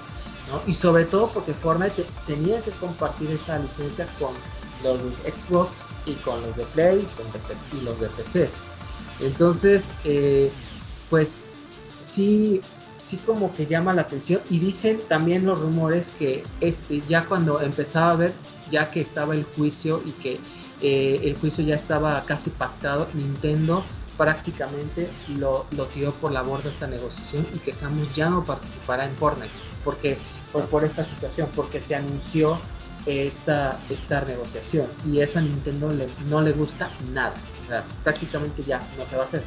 ¿no? 0.51 0.61
Y 0.67 0.75
sobre 0.75 1.07
todo 1.07 1.31
porque 1.31 1.55
Fortnite 1.55 2.05
tenía 2.27 2.61
que 2.61 2.71
compartir 2.73 3.31
esa 3.31 3.59
licencia 3.59 4.07
con 4.19 4.35
los 4.85 5.03
de 5.03 5.33
Xbox 5.33 5.79
y 6.05 6.13
con 6.17 6.41
los 6.43 6.55
de 6.55 6.65
Play 6.67 6.99
y, 6.99 7.07
con 7.17 7.79
y 7.81 7.85
los 7.85 7.99
de 7.99 8.09
PC. 8.09 8.51
Entonces, 9.21 9.85
eh, 10.05 10.53
pues 11.09 11.44
sí, 12.05 12.61
sí 13.03 13.17
como 13.19 13.53
que 13.53 13.67
llama 13.67 13.95
la 13.95 14.03
atención 14.03 14.41
y 14.51 14.59
dicen 14.59 15.01
también 15.09 15.47
los 15.47 15.61
rumores 15.61 16.13
que 16.19 16.43
este, 16.61 17.01
ya 17.09 17.25
cuando 17.25 17.61
empezaba 17.61 18.13
a 18.13 18.17
ver, 18.17 18.33
ya 18.71 18.91
que 18.91 19.01
estaba 19.01 19.35
el 19.35 19.45
juicio 19.45 20.03
y 20.05 20.13
que 20.13 20.41
eh, 20.81 21.21
el 21.23 21.37
juicio 21.37 21.65
ya 21.65 21.75
estaba 21.75 22.23
casi 22.25 22.51
pactado, 22.51 23.07
Nintendo 23.15 23.85
prácticamente 24.17 25.09
lo, 25.39 25.67
lo, 25.73 25.87
tiró 25.87 26.13
por 26.13 26.31
la 26.31 26.43
borda 26.43 26.71
esta 26.71 26.87
negociación 26.87 27.45
y 27.55 27.59
que 27.59 27.73
Samus 27.73 28.15
ya 28.15 28.31
no 28.31 28.45
participará 28.45 29.07
en 29.07 29.13
Fortnite. 29.13 29.51
Porque 29.85 30.17
por, 30.53 30.67
por 30.67 30.85
esta 30.85 31.05
situación, 31.05 31.49
porque 31.55 31.81
se 31.81 31.97
anunció 31.97 32.59
esta, 33.07 33.79
esta 33.91 34.23
negociación 34.23 34.87
y 35.05 35.21
eso 35.21 35.39
a 35.39 35.43
Nintendo 35.43 35.93
no 36.29 36.41
le 36.41 36.53
gusta 36.53 36.89
nada, 37.13 37.35
prácticamente 38.03 38.63
ya 38.63 38.81
no 38.99 39.05
se 39.05 39.17
va 39.17 39.23
a 39.23 39.27
hacer. 39.27 39.43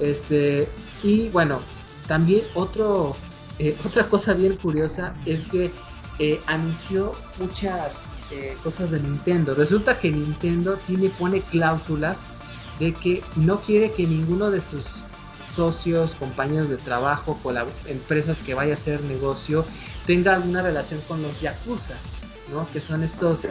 Este, 0.00 0.68
y 1.02 1.28
bueno, 1.30 1.60
también 2.06 2.42
otro, 2.54 3.16
eh, 3.58 3.76
otra 3.84 4.06
cosa 4.06 4.34
bien 4.34 4.56
curiosa 4.56 5.14
es 5.26 5.46
que 5.46 5.70
eh, 6.18 6.40
anunció 6.46 7.14
muchas 7.38 7.94
eh, 8.30 8.56
cosas 8.62 8.90
de 8.90 9.00
Nintendo. 9.00 9.54
Resulta 9.54 9.98
que 9.98 10.10
Nintendo 10.10 10.78
tiene, 10.86 11.08
pone 11.10 11.40
cláusulas 11.40 12.18
de 12.78 12.92
que 12.92 13.22
no 13.36 13.60
quiere 13.60 13.92
que 13.92 14.06
ninguno 14.06 14.50
de 14.50 14.60
sus 14.60 14.84
socios, 15.54 16.14
compañeros 16.14 16.68
de 16.68 16.78
trabajo, 16.78 17.38
empresas 17.86 18.38
que 18.38 18.54
vaya 18.54 18.72
a 18.72 18.76
hacer 18.76 19.02
negocio, 19.04 19.66
tenga 20.06 20.34
alguna 20.34 20.62
relación 20.62 21.00
con 21.06 21.22
los 21.22 21.38
Yakuza, 21.40 21.94
¿no? 22.50 22.66
Que 22.72 22.80
son 22.80 23.02
estos, 23.02 23.46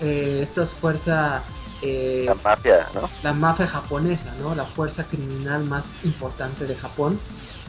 estas 0.00 0.70
fuerzas 0.70 1.42
la 1.82 2.34
mafia, 2.34 2.86
¿no? 2.94 3.08
La 3.22 3.32
mafia 3.32 3.66
japonesa, 3.66 4.34
¿no? 4.40 4.54
La 4.54 4.64
fuerza 4.64 5.04
criminal 5.04 5.64
más 5.64 5.84
importante 6.04 6.66
de 6.66 6.74
Japón 6.74 7.18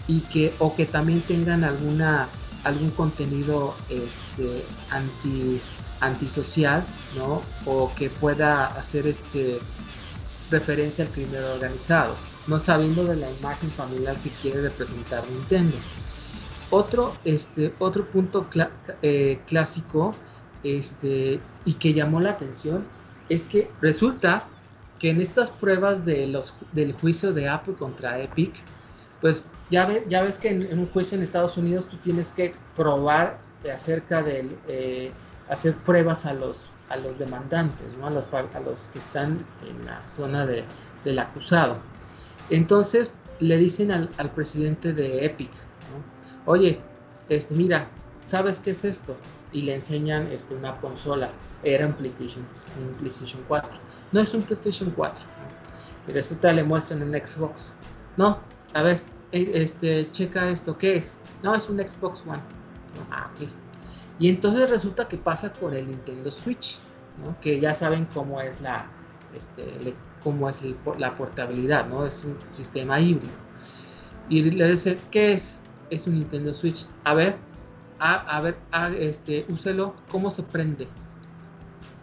y 0.08 0.22
que 0.22 0.54
o 0.60 0.76
que 0.76 0.86
también 0.86 1.22
tengan 1.22 1.64
alguna 1.64 2.28
algún 2.64 2.92
contenido 2.92 3.74
este 3.90 4.64
anti 4.90 5.60
antisocial 6.00 6.84
no 7.16 7.42
o 7.66 7.92
que 7.96 8.10
pueda 8.10 8.68
hacer 8.68 9.08
este 9.08 9.60
referencia 10.50 11.06
al 11.06 11.12
crimen 11.12 11.44
organizado 11.44 12.16
no 12.48 12.60
sabiendo 12.60 13.06
de 13.06 13.16
la 13.16 13.30
imagen 13.30 13.72
familiar 13.72 14.18
que 14.18 14.30
quiere 14.42 14.62
representar 14.62 15.24
Nintendo 15.30 15.78
otro 16.72 17.14
este 17.24 17.74
otro 17.80 18.06
punto 18.06 18.48
eh, 19.02 19.40
clásico 19.48 20.16
este 20.64 21.40
y 21.66 21.74
que 21.76 21.94
llamó 21.94 22.20
la 22.20 22.32
atención 22.32 22.86
es 23.32 23.48
que 23.48 23.70
resulta 23.82 24.44
que 25.00 25.10
en 25.10 25.22
estas 25.22 25.50
pruebas 25.50 26.06
de 26.06 26.28
los 26.28 26.54
del 26.74 26.94
juicio 26.94 27.32
de 27.34 27.48
Apple 27.48 27.76
contra 27.76 28.20
Epic 28.20 28.54
pues 29.22 29.50
ya, 29.70 29.88
ya 30.08 30.24
ves 30.24 30.40
que 30.40 30.50
en, 30.50 30.78
un 30.78 30.88
juicio 30.88 31.16
en 31.16 31.24
Estados 31.24 31.56
Unidos 31.56 31.88
tú 31.88 31.96
tienes 31.98 32.34
que 32.34 32.54
probar 32.76 33.38
acerca 33.74 34.22
de 34.22 34.50
eh, 34.68 35.12
hacer 35.48 35.76
pruebas 35.76 36.26
a 36.26 36.34
los, 36.34 36.66
a 36.90 36.98
los 36.98 37.20
demandantes, 37.20 37.88
¿no? 38.00 38.08
a, 38.08 38.10
los, 38.10 38.28
a 38.34 38.60
los 38.60 38.90
que 38.90 39.00
están 39.00 39.46
en 39.68 39.86
la 39.86 40.02
zona 40.02 40.46
de, 40.46 40.66
del 41.06 41.20
acusado. 41.20 41.78
Entonces 42.50 43.12
le 43.40 43.58
dicen 43.58 43.92
al, 43.92 44.10
al 44.18 44.32
presidente 44.32 44.92
de 44.92 45.24
Epic, 45.26 45.52
oye, 46.46 46.82
este, 47.30 47.54
mira, 47.54 47.88
¿sabes 48.26 48.60
qué 48.60 48.72
es 48.72 48.84
esto? 48.84 49.16
Y 49.52 49.64
le 49.64 49.76
enseñan 49.76 50.28
este, 50.28 50.56
una 50.56 50.76
consola, 50.80 51.32
era 51.64 51.86
un 51.86 51.94
PlayStation, 51.94 52.46
un 52.80 52.94
PlayStation 52.96 53.44
4. 53.48 53.70
No 54.12 54.22
es 54.22 54.34
un 54.34 54.42
PlayStation 54.42 54.92
4. 54.92 55.26
Y 56.08 56.12
resulta 56.12 56.54
le 56.54 56.64
muestran 56.64 57.02
un 57.04 57.12
Xbox. 57.12 57.74
No, 58.18 58.38
a 58.74 58.82
ver, 58.82 59.02
eh, 59.32 59.52
este, 59.56 60.10
checa 60.12 60.50
esto, 60.50 60.78
¿qué 60.78 60.98
es? 60.98 61.20
No, 61.44 61.56
es 61.56 61.70
un 61.70 61.78
Xbox 61.78 62.24
One. 62.26 62.42
Ah, 63.12 63.30
ok. 63.34 63.48
Y 64.20 64.30
entonces 64.30 64.70
resulta 64.70 65.08
que 65.08 65.18
pasa 65.18 65.52
con 65.52 65.74
el 65.74 65.88
Nintendo 65.88 66.30
Switch, 66.30 66.78
que 67.42 67.60
ya 67.60 67.74
saben 67.74 68.08
cómo 68.14 68.40
es 68.40 68.62
la, 68.62 68.86
este, 69.36 69.96
cómo 70.24 70.50
es 70.50 70.62
la 70.98 71.12
portabilidad, 71.16 71.88
¿no? 71.88 72.06
Es 72.06 72.24
un 72.24 72.38
sistema 72.52 73.00
híbrido. 73.00 73.34
Y 74.30 74.44
le 74.44 74.70
dice, 74.70 74.98
¿qué 75.10 75.34
es? 75.34 75.60
Es 75.90 76.08
un 76.08 76.16
Nintendo 76.16 76.54
Switch. 76.54 76.86
A 77.04 77.14
ver, 77.14 77.36
a, 78.02 78.42
ver, 78.42 78.58
este, 78.98 79.46
úselo, 79.50 79.94
¿cómo 80.10 80.32
se 80.32 80.42
prende? 80.42 80.88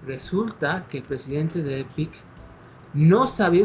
Resulta 0.07 0.87
que 0.89 0.99
el 0.99 1.05
presidente 1.05 1.63
de 1.63 1.81
Epic 1.81 2.13
no 2.95 3.27
sabía 3.27 3.65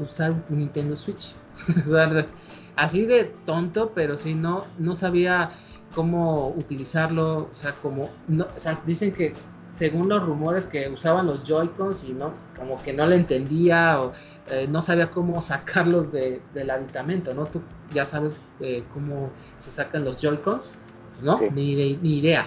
usar 0.00 0.32
un 0.48 0.58
Nintendo 0.58 0.94
Switch. 0.96 1.34
así 2.76 3.04
de 3.04 3.24
tonto, 3.46 3.92
pero 3.94 4.16
sí 4.16 4.34
no, 4.34 4.64
no 4.78 4.94
sabía 4.94 5.50
cómo 5.94 6.48
utilizarlo, 6.50 7.48
o 7.50 7.54
sea, 7.54 7.74
como, 7.82 8.08
no, 8.28 8.46
dicen 8.86 9.12
que 9.12 9.34
según 9.72 10.08
los 10.08 10.24
rumores 10.24 10.66
que 10.66 10.88
usaban 10.88 11.26
los 11.26 11.42
Joy-Cons 11.44 12.04
y 12.04 12.12
no, 12.12 12.32
como 12.56 12.80
que 12.82 12.92
no 12.92 13.06
le 13.06 13.16
entendía 13.16 14.00
o 14.00 14.12
eh, 14.50 14.66
no 14.68 14.80
sabía 14.82 15.10
cómo 15.10 15.40
sacarlos 15.40 16.12
de, 16.12 16.40
del 16.54 16.70
aditamento, 16.70 17.34
¿no? 17.34 17.46
Tú 17.46 17.60
ya 17.92 18.06
sabes 18.06 18.34
eh, 18.60 18.84
cómo 18.94 19.30
se 19.58 19.70
sacan 19.70 20.04
los 20.04 20.18
Joy-Cons, 20.18 20.78
¿no? 21.22 21.38
Ni, 21.54 21.96
ni 21.96 22.18
idea. 22.18 22.46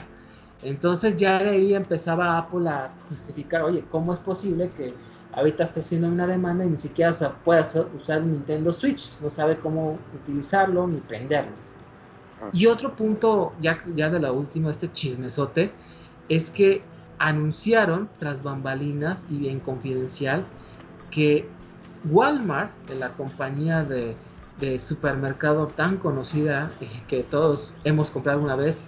Entonces 0.63 1.17
ya 1.17 1.41
de 1.41 1.49
ahí 1.49 1.75
empezaba 1.75 2.37
Apple 2.37 2.67
a 2.69 2.91
justificar, 3.07 3.63
oye, 3.63 3.83
¿cómo 3.91 4.13
es 4.13 4.19
posible 4.19 4.71
que 4.75 4.93
ahorita 5.35 5.65
está 5.65 5.79
haciendo 5.81 6.07
una 6.07 6.25
demanda 6.25 6.65
y 6.65 6.69
ni 6.69 6.77
siquiera 6.77 7.11
puede 7.43 7.61
usar 7.95 8.21
un 8.21 8.31
Nintendo 8.31 8.71
Switch, 8.71 9.19
no 9.21 9.29
sabe 9.29 9.57
cómo 9.59 9.99
utilizarlo 10.13 10.87
ni 10.87 10.99
prenderlo. 11.01 11.51
Ah. 12.41 12.49
Y 12.53 12.65
otro 12.67 12.95
punto, 12.95 13.53
ya, 13.61 13.79
ya 13.95 14.09
de 14.09 14.19
la 14.19 14.31
última, 14.31 14.71
este 14.71 14.91
chismesote, 14.91 15.71
es 16.29 16.49
que 16.49 16.81
anunciaron 17.19 18.09
tras 18.19 18.43
bambalinas 18.43 19.25
y 19.29 19.37
bien 19.37 19.59
confidencial 19.59 20.45
que 21.11 21.47
Walmart, 22.09 22.71
la 22.89 23.11
compañía 23.13 23.83
de, 23.83 24.15
supermercado 24.79 25.67
tan 25.67 25.97
conocida 25.97 26.69
eh, 26.81 26.89
que 27.07 27.23
todos 27.23 27.73
hemos 27.83 28.09
comprado 28.09 28.41
una 28.41 28.55
vez, 28.55 28.85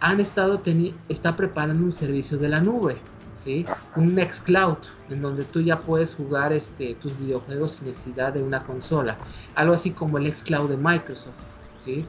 han 0.00 0.20
estado 0.20 0.60
está 1.08 1.36
preparando 1.36 1.84
un 1.84 1.92
servicio 1.92 2.38
de 2.38 2.48
la 2.48 2.60
nube 2.60 2.98
¿sí? 3.36 3.64
Un 3.94 4.14
Nextcloud, 4.14 4.78
en 5.10 5.22
donde 5.22 5.44
tú 5.44 5.60
ya 5.60 5.80
puedes 5.80 6.14
jugar 6.14 6.52
este, 6.52 6.94
tus 6.94 7.18
videojuegos 7.18 7.72
sin 7.72 7.86
necesidad 7.86 8.32
de 8.32 8.42
una 8.42 8.64
consola. 8.64 9.16
Algo 9.54 9.74
así 9.74 9.90
como 9.90 10.18
el 10.18 10.34
Xcloud 10.34 10.70
de 10.70 10.76
Microsoft, 10.76 11.34
¿sí? 11.76 12.04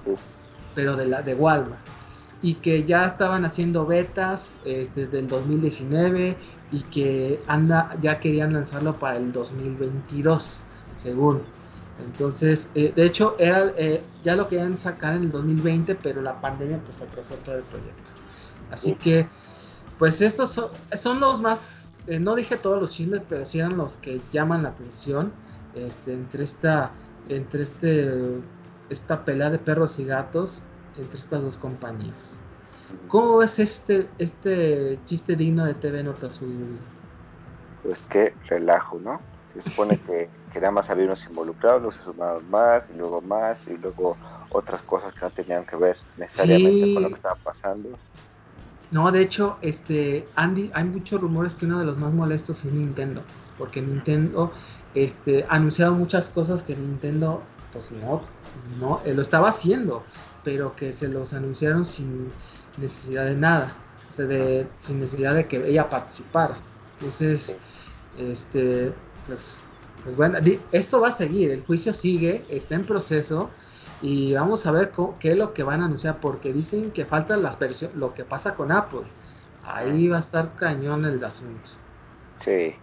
pero 0.74 0.96
de 0.96 1.08
la 1.08 1.22
de 1.22 1.34
Walmart 1.34 1.82
y 2.42 2.54
que 2.54 2.84
ya 2.84 3.08
estaban 3.08 3.46
haciendo 3.46 3.86
betas 3.86 4.60
desde 4.64 5.20
el 5.20 5.28
2019 5.28 6.38
y 6.72 6.82
que 6.84 7.42
anda 7.48 7.98
ya 8.00 8.20
querían 8.20 8.54
lanzarlo 8.54 8.94
para 9.00 9.18
el 9.18 9.32
2022 9.32 10.60
según 10.96 11.42
entonces 12.00 12.70
eh, 12.76 12.94
de 12.96 13.06
hecho 13.06 13.36
era 13.40 13.72
eh, 13.78 14.04
ya 14.24 14.36
lo 14.36 14.48
querían 14.48 14.78
sacar 14.78 15.16
en 15.16 15.24
el 15.24 15.32
2020 15.32 15.96
pero 15.96 16.22
la 16.22 16.40
pandemia 16.40 16.80
pues 16.84 17.02
atrasó 17.02 17.36
todo 17.36 17.56
el 17.56 17.64
proyecto 17.64 18.12
así 18.72 18.94
que 18.96 19.28
pues 19.98 20.22
estos 20.22 20.62
son, 20.96 21.20
los 21.20 21.42
más 21.42 21.92
eh, 22.06 22.20
no 22.20 22.36
dije 22.36 22.56
todos 22.58 22.80
los 22.80 22.92
chismes 22.92 23.22
pero 23.28 23.46
sí 23.46 23.60
eran 23.60 23.78
los 23.78 23.98
que 23.98 24.22
llaman 24.32 24.64
la 24.64 24.70
atención 24.70 25.32
este 25.74 26.14
entre 26.14 26.44
esta 26.44 26.92
entre 27.30 27.64
este 27.64 28.42
esta 28.90 29.26
pelea 29.26 29.50
de 29.50 29.60
perros 29.60 30.00
y 30.00 30.06
gatos 30.06 30.64
entre 30.98 31.18
estas 31.18 31.42
dos 31.42 31.58
compañías. 31.58 32.42
¿Cómo 33.08 33.38
ves 33.38 33.60
este, 33.60 34.08
este 34.18 35.00
chiste 35.04 35.36
digno 35.36 35.66
de 35.66 35.74
TV 35.74 36.04
Nota 36.04 36.28
Azul? 36.28 36.78
Pues 37.84 38.04
qué 38.04 38.34
relajo, 38.48 39.00
¿no? 39.00 39.20
Se 39.54 39.70
supone 39.70 40.00
que, 40.00 40.30
que 40.52 40.60
nada 40.60 40.72
más 40.72 40.90
había 40.90 41.06
unos 41.06 41.26
involucrados, 41.26 41.82
los 41.82 41.96
se 41.96 42.04
sumaron 42.04 42.50
más, 42.50 42.90
y 42.94 42.98
luego 42.98 43.22
más, 43.22 43.68
y 43.68 43.78
luego 43.78 44.18
otras 44.50 44.82
cosas 44.82 45.14
que 45.14 45.22
no 45.22 45.30
tenían 45.30 45.66
que 45.66 45.76
ver 45.76 45.98
necesariamente 46.18 46.94
con 46.94 47.04
lo 47.04 47.10
que 47.10 47.16
estaba 47.16 47.36
pasando. 47.36 47.90
No, 48.92 49.12
de 49.12 49.22
hecho, 49.22 49.58
este, 49.62 50.26
Andy, 50.36 50.72
hay 50.74 50.86
muchos 50.86 51.20
rumores 51.20 51.56
que 51.56 51.66
uno 51.66 51.80
de 51.80 51.86
los 51.86 51.98
más 51.98 52.14
molestos 52.14 52.64
es 52.64 52.72
Nintendo, 52.72 53.22
porque 53.58 53.82
Nintendo 53.82 54.52
este, 54.96 55.46
ha 55.50 55.56
anunciado 55.56 55.94
muchas 55.94 56.30
cosas 56.30 56.64
que 56.64 56.76
Nintendo, 56.76 57.44
pues 57.74 57.92
no, 57.92 58.22
no, 58.80 59.02
lo 59.06 59.22
estaba 59.22 59.50
haciendo, 59.50 60.04
pero 60.44 60.76
que 60.76 60.94
se 60.94 61.10
los 61.10 61.34
anunciaron 61.34 61.86
sin 61.86 62.32
necesidad 62.78 63.26
de 63.26 63.36
nada, 63.36 63.76
o 64.10 64.14
sea, 64.14 64.26
de, 64.26 64.68
sin 64.78 65.02
necesidad 65.02 65.36
de 65.36 65.48
que 65.48 65.68
ella 65.68 65.90
participara. 65.90 66.58
Entonces, 66.98 67.58
este, 68.18 68.94
pues, 69.26 69.62
pues 70.04 70.16
bueno, 70.16 70.40
esto 70.72 71.02
va 71.02 71.10
a 71.10 71.12
seguir, 71.12 71.52
el 71.52 71.66
juicio 71.66 71.94
sigue, 71.94 72.46
está 72.50 72.76
en 72.76 72.86
proceso 72.86 73.50
y 74.02 74.34
vamos 74.34 74.66
a 74.66 74.72
ver 74.72 74.92
qué 75.20 75.32
es 75.32 75.38
lo 75.38 75.54
que 75.54 75.64
van 75.64 75.82
a 75.82 75.86
anunciar, 75.86 76.18
porque 76.22 76.54
dicen 76.54 76.92
que 76.92 77.06
faltan 77.06 77.42
las 77.44 77.58
versiones, 77.58 77.98
lo 77.98 78.14
que 78.14 78.24
pasa 78.24 78.56
con 78.56 78.72
Apple. 78.72 79.04
Ahí 79.64 80.08
va 80.08 80.18
a 80.18 80.20
estar 80.20 80.56
cañón 80.56 81.04
el 81.06 81.24
asunto. 81.24 81.72
Sí, 82.38 82.76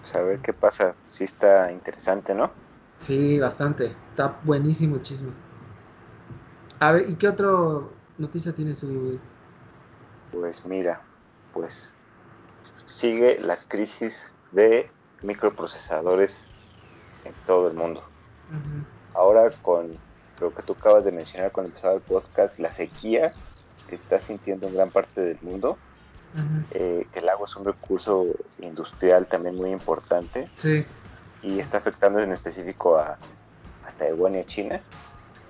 pues 0.00 0.14
a 0.14 0.20
ver 0.22 0.40
qué 0.40 0.52
pasa. 0.52 0.94
Sí 1.10 1.24
está 1.24 1.70
interesante, 1.70 2.34
¿no? 2.34 2.50
Sí, 2.98 3.38
bastante. 3.38 3.94
Está 4.10 4.38
buenísimo 4.44 4.98
chisme. 4.98 5.30
A 6.80 6.92
ver, 6.92 7.08
¿y 7.08 7.14
qué 7.14 7.28
otra 7.28 7.48
noticia 8.18 8.52
tienes 8.52 8.82
hoy? 8.82 9.20
Pues 10.32 10.64
mira, 10.64 11.02
pues 11.52 11.94
sigue 12.86 13.38
la 13.40 13.56
crisis 13.56 14.34
de 14.52 14.90
microprocesadores 15.22 16.44
en 17.24 17.34
todo 17.46 17.68
el 17.68 17.74
mundo. 17.74 18.02
Ahora 19.14 19.50
con 19.62 19.96
lo 20.40 20.54
que 20.54 20.62
tú 20.62 20.72
acabas 20.72 21.04
de 21.04 21.12
mencionar 21.12 21.52
cuando 21.52 21.68
empezaba 21.68 21.94
el 21.94 22.00
podcast, 22.00 22.58
la 22.58 22.72
sequía 22.72 23.34
que 23.88 23.94
está 23.94 24.18
sintiendo 24.20 24.68
en 24.68 24.74
gran 24.74 24.90
parte 24.90 25.20
del 25.20 25.38
mundo, 25.42 25.76
eh, 26.70 27.06
el 27.12 27.28
agua 27.28 27.46
es 27.46 27.56
un 27.56 27.64
recurso 27.64 28.24
industrial 28.60 29.26
también 29.26 29.56
muy 29.56 29.70
importante. 29.70 30.48
Sí 30.54 30.84
y 31.42 31.58
está 31.58 31.78
afectando 31.78 32.20
en 32.20 32.32
específico 32.32 32.98
a, 32.98 33.18
Taiwán 33.98 34.34
y 34.34 34.38
a 34.38 34.46
China, 34.46 34.80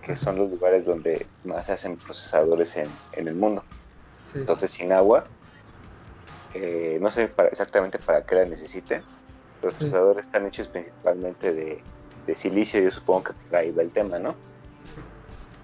que 0.02 0.16
son 0.16 0.36
los 0.36 0.50
lugares 0.50 0.84
donde 0.84 1.26
más 1.44 1.66
se 1.66 1.72
hacen 1.72 1.96
procesadores 1.96 2.76
en, 2.76 2.90
el 3.12 3.34
mundo. 3.36 3.62
Entonces, 4.34 4.72
sin 4.72 4.92
agua, 4.92 5.24
eh, 6.54 6.98
no 7.00 7.10
sé 7.10 7.30
exactamente 7.50 7.99
para 7.99 8.25
qué 8.25 8.34
la 8.34 8.45
necesiten. 8.45 9.02
Los 9.62 9.75
procesadores 9.75 10.26
están 10.26 10.46
hechos 10.46 10.68
principalmente 10.68 11.52
de, 11.52 11.82
silicio, 12.34 12.80
yo 12.80 12.92
supongo 12.92 13.25
que 13.25 13.32
por 13.32 13.56
ahí 13.56 13.73
va 13.73 13.82
el 13.82 13.90
tema, 13.90 14.20
¿no? 14.20 14.36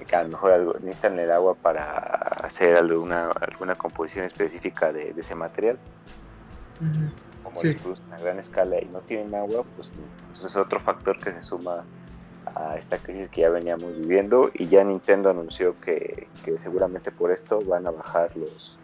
Que 0.04 0.16
a 0.16 0.24
lo 0.24 0.30
mejor 0.30 0.80
necesitan 0.82 1.16
el 1.18 1.30
agua 1.30 1.54
para 1.54 1.84
hacer 2.42 2.76
alguna, 2.76 3.30
alguna 3.30 3.76
composición 3.76 4.24
específica 4.24 4.92
de, 4.92 5.14
ese 5.16 5.34
material 5.36 5.78
como 7.44 7.58
sí. 7.60 7.76
a 8.12 8.18
gran 8.18 8.40
escala 8.40 8.80
y 8.80 8.86
no 8.86 8.98
tienen 8.98 9.34
agua, 9.34 9.64
pues 9.76 9.92
entonces 10.28 10.46
es 10.46 10.56
otro 10.56 10.80
factor 10.80 11.18
que 11.20 11.30
se 11.30 11.42
suma 11.42 11.84
a 12.54 12.76
esta 12.76 12.98
crisis 12.98 13.28
que 13.28 13.42
ya 13.42 13.50
veníamos 13.50 13.96
viviendo 13.96 14.50
y 14.54 14.66
ya 14.66 14.84
Nintendo 14.84 15.30
anunció 15.30 15.76
que, 15.76 16.28
seguramente 16.58 17.10
por 17.10 17.30
esto 17.30 17.60
van 17.64 17.86
a 17.86 17.90
bajar 17.90 18.36
los, 18.36 18.76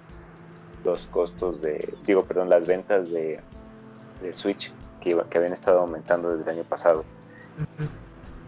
los 0.85 1.07
costos 1.07 1.61
de, 1.61 1.95
digo, 2.05 2.25
perdón, 2.25 2.49
las 2.49 2.67
ventas 2.67 3.11
de, 3.11 3.41
del 4.23 4.35
Switch 4.35 4.73
que, 5.03 5.21
que 5.29 5.39
habían 5.39 5.53
estado 5.53 5.81
aumentando 5.81 6.31
desde 6.31 6.51
el 6.51 6.59
año 6.59 6.69
pasado. 6.69 7.05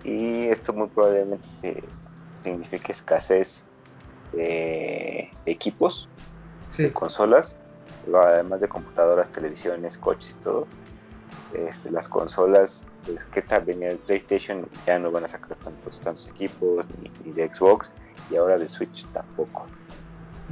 Y 0.05 0.45
esto 0.49 0.73
muy 0.73 0.89
probablemente 0.89 1.83
signifique 2.43 2.93
escasez 2.93 3.65
de 4.33 5.31
equipos, 5.47 6.09
de 6.77 6.93
consolas 6.93 7.57
además 8.13 8.61
de 8.61 8.69
computadoras, 8.69 9.31
televisiones, 9.31 9.99
coches 9.99 10.37
y 10.39 10.43
todo, 10.43 10.67
este, 11.53 11.91
las 11.91 12.09
consolas, 12.09 12.87
pues 13.07 13.25
que 13.25 13.43
también 13.43 13.83
el 13.83 13.99
PlayStation 13.99 14.69
ya 14.87 14.99
no 14.99 15.11
van 15.11 15.25
a 15.25 15.29
sacar 15.29 15.57
tantos, 15.57 16.01
tantos 16.01 16.29
equipos, 16.29 16.85
ni, 17.25 17.33
de 17.33 17.53
Xbox, 17.53 17.93
y 18.31 18.37
ahora 18.37 18.59
de 18.59 18.69
Switch 18.69 19.07
tampoco. 19.13 19.67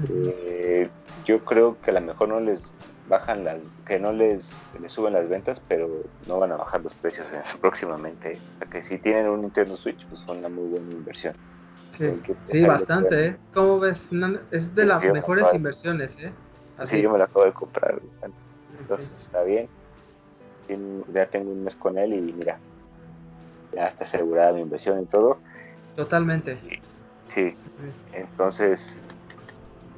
Eh, 0.08 0.88
yo 1.24 1.44
creo 1.44 1.80
que 1.80 1.90
a 1.90 1.94
lo 1.94 2.00
mejor 2.00 2.28
no 2.28 2.40
les 2.40 2.62
bajan 3.08 3.44
las, 3.44 3.62
que 3.86 3.98
no 3.98 4.12
les, 4.12 4.62
les 4.80 4.92
suben 4.92 5.12
las 5.12 5.28
ventas, 5.28 5.60
pero 5.68 5.88
no 6.26 6.38
van 6.38 6.52
a 6.52 6.56
bajar 6.56 6.82
los 6.82 6.94
precios 6.94 7.26
próximamente. 7.60 8.38
que 8.70 8.82
si 8.82 8.98
tienen 8.98 9.28
un 9.28 9.42
Nintendo 9.42 9.76
Switch, 9.76 10.06
pues 10.08 10.24
fue 10.24 10.36
una 10.36 10.48
muy 10.48 10.68
buena 10.68 10.92
inversión. 10.92 11.34
Sí, 12.44 12.64
bastante, 12.64 13.26
¿eh? 13.26 13.36
¿Cómo 13.52 13.78
ves? 13.78 14.10
es 14.50 14.74
de 14.74 14.86
las 14.86 15.04
mejores 15.04 15.46
inversiones, 15.54 16.18
¿eh? 16.22 16.32
Así 16.78 17.02
yo 17.02 17.10
me 17.10 17.18
lo 17.18 17.24
acabo 17.24 17.44
de 17.44 17.52
comprar. 17.52 18.00
Entonces 18.78 19.12
está 19.20 19.42
bien. 19.42 19.68
Ya 21.12 21.26
tengo 21.26 21.50
un 21.50 21.64
mes 21.64 21.76
con 21.76 21.98
él 21.98 22.14
y 22.14 22.20
mira, 22.20 22.58
ya 23.74 23.86
está 23.86 24.04
asegurada 24.04 24.52
mi 24.52 24.62
inversión 24.62 25.02
y 25.02 25.06
todo. 25.06 25.38
Totalmente. 25.96 26.58
sí. 27.24 27.54
entonces, 28.14 29.01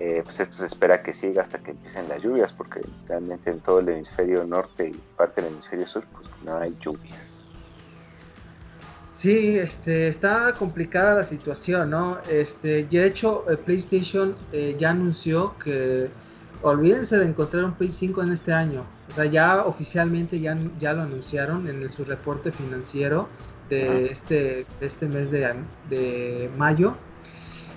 eh, 0.00 0.22
pues 0.24 0.40
esto 0.40 0.56
se 0.56 0.66
espera 0.66 1.02
que 1.02 1.12
siga 1.12 1.42
hasta 1.42 1.58
que 1.58 1.72
empiecen 1.72 2.08
las 2.08 2.22
lluvias, 2.22 2.52
porque 2.52 2.80
realmente 3.06 3.50
en 3.50 3.60
todo 3.60 3.80
el 3.80 3.88
hemisferio 3.88 4.44
norte 4.44 4.88
y 4.88 5.00
parte 5.16 5.40
del 5.40 5.52
hemisferio 5.52 5.86
sur, 5.86 6.04
pues 6.12 6.28
no 6.44 6.56
hay 6.58 6.76
lluvias. 6.80 7.40
Sí, 9.14 9.56
este, 9.58 10.08
está 10.08 10.52
complicada 10.52 11.14
la 11.14 11.24
situación, 11.24 11.90
¿no? 11.90 12.18
Este, 12.28 12.84
de 12.84 13.06
hecho, 13.06 13.44
PlayStation 13.64 14.36
eh, 14.52 14.74
ya 14.78 14.90
anunció 14.90 15.56
que 15.58 16.10
olvídense 16.64 17.18
de 17.18 17.26
encontrar 17.26 17.64
un 17.64 17.74
Play 17.74 17.90
5 17.90 18.22
en 18.22 18.32
este 18.32 18.52
año. 18.52 18.84
O 19.08 19.12
sea, 19.12 19.26
ya 19.26 19.64
oficialmente 19.64 20.40
ya, 20.40 20.58
ya 20.78 20.94
lo 20.94 21.02
anunciaron 21.02 21.68
en 21.68 21.88
su 21.90 22.04
reporte 22.04 22.50
financiero 22.50 23.28
de 23.68 24.06
este, 24.06 24.66
este 24.80 25.06
mes 25.06 25.30
de, 25.30 26.50
mayo, 26.56 26.94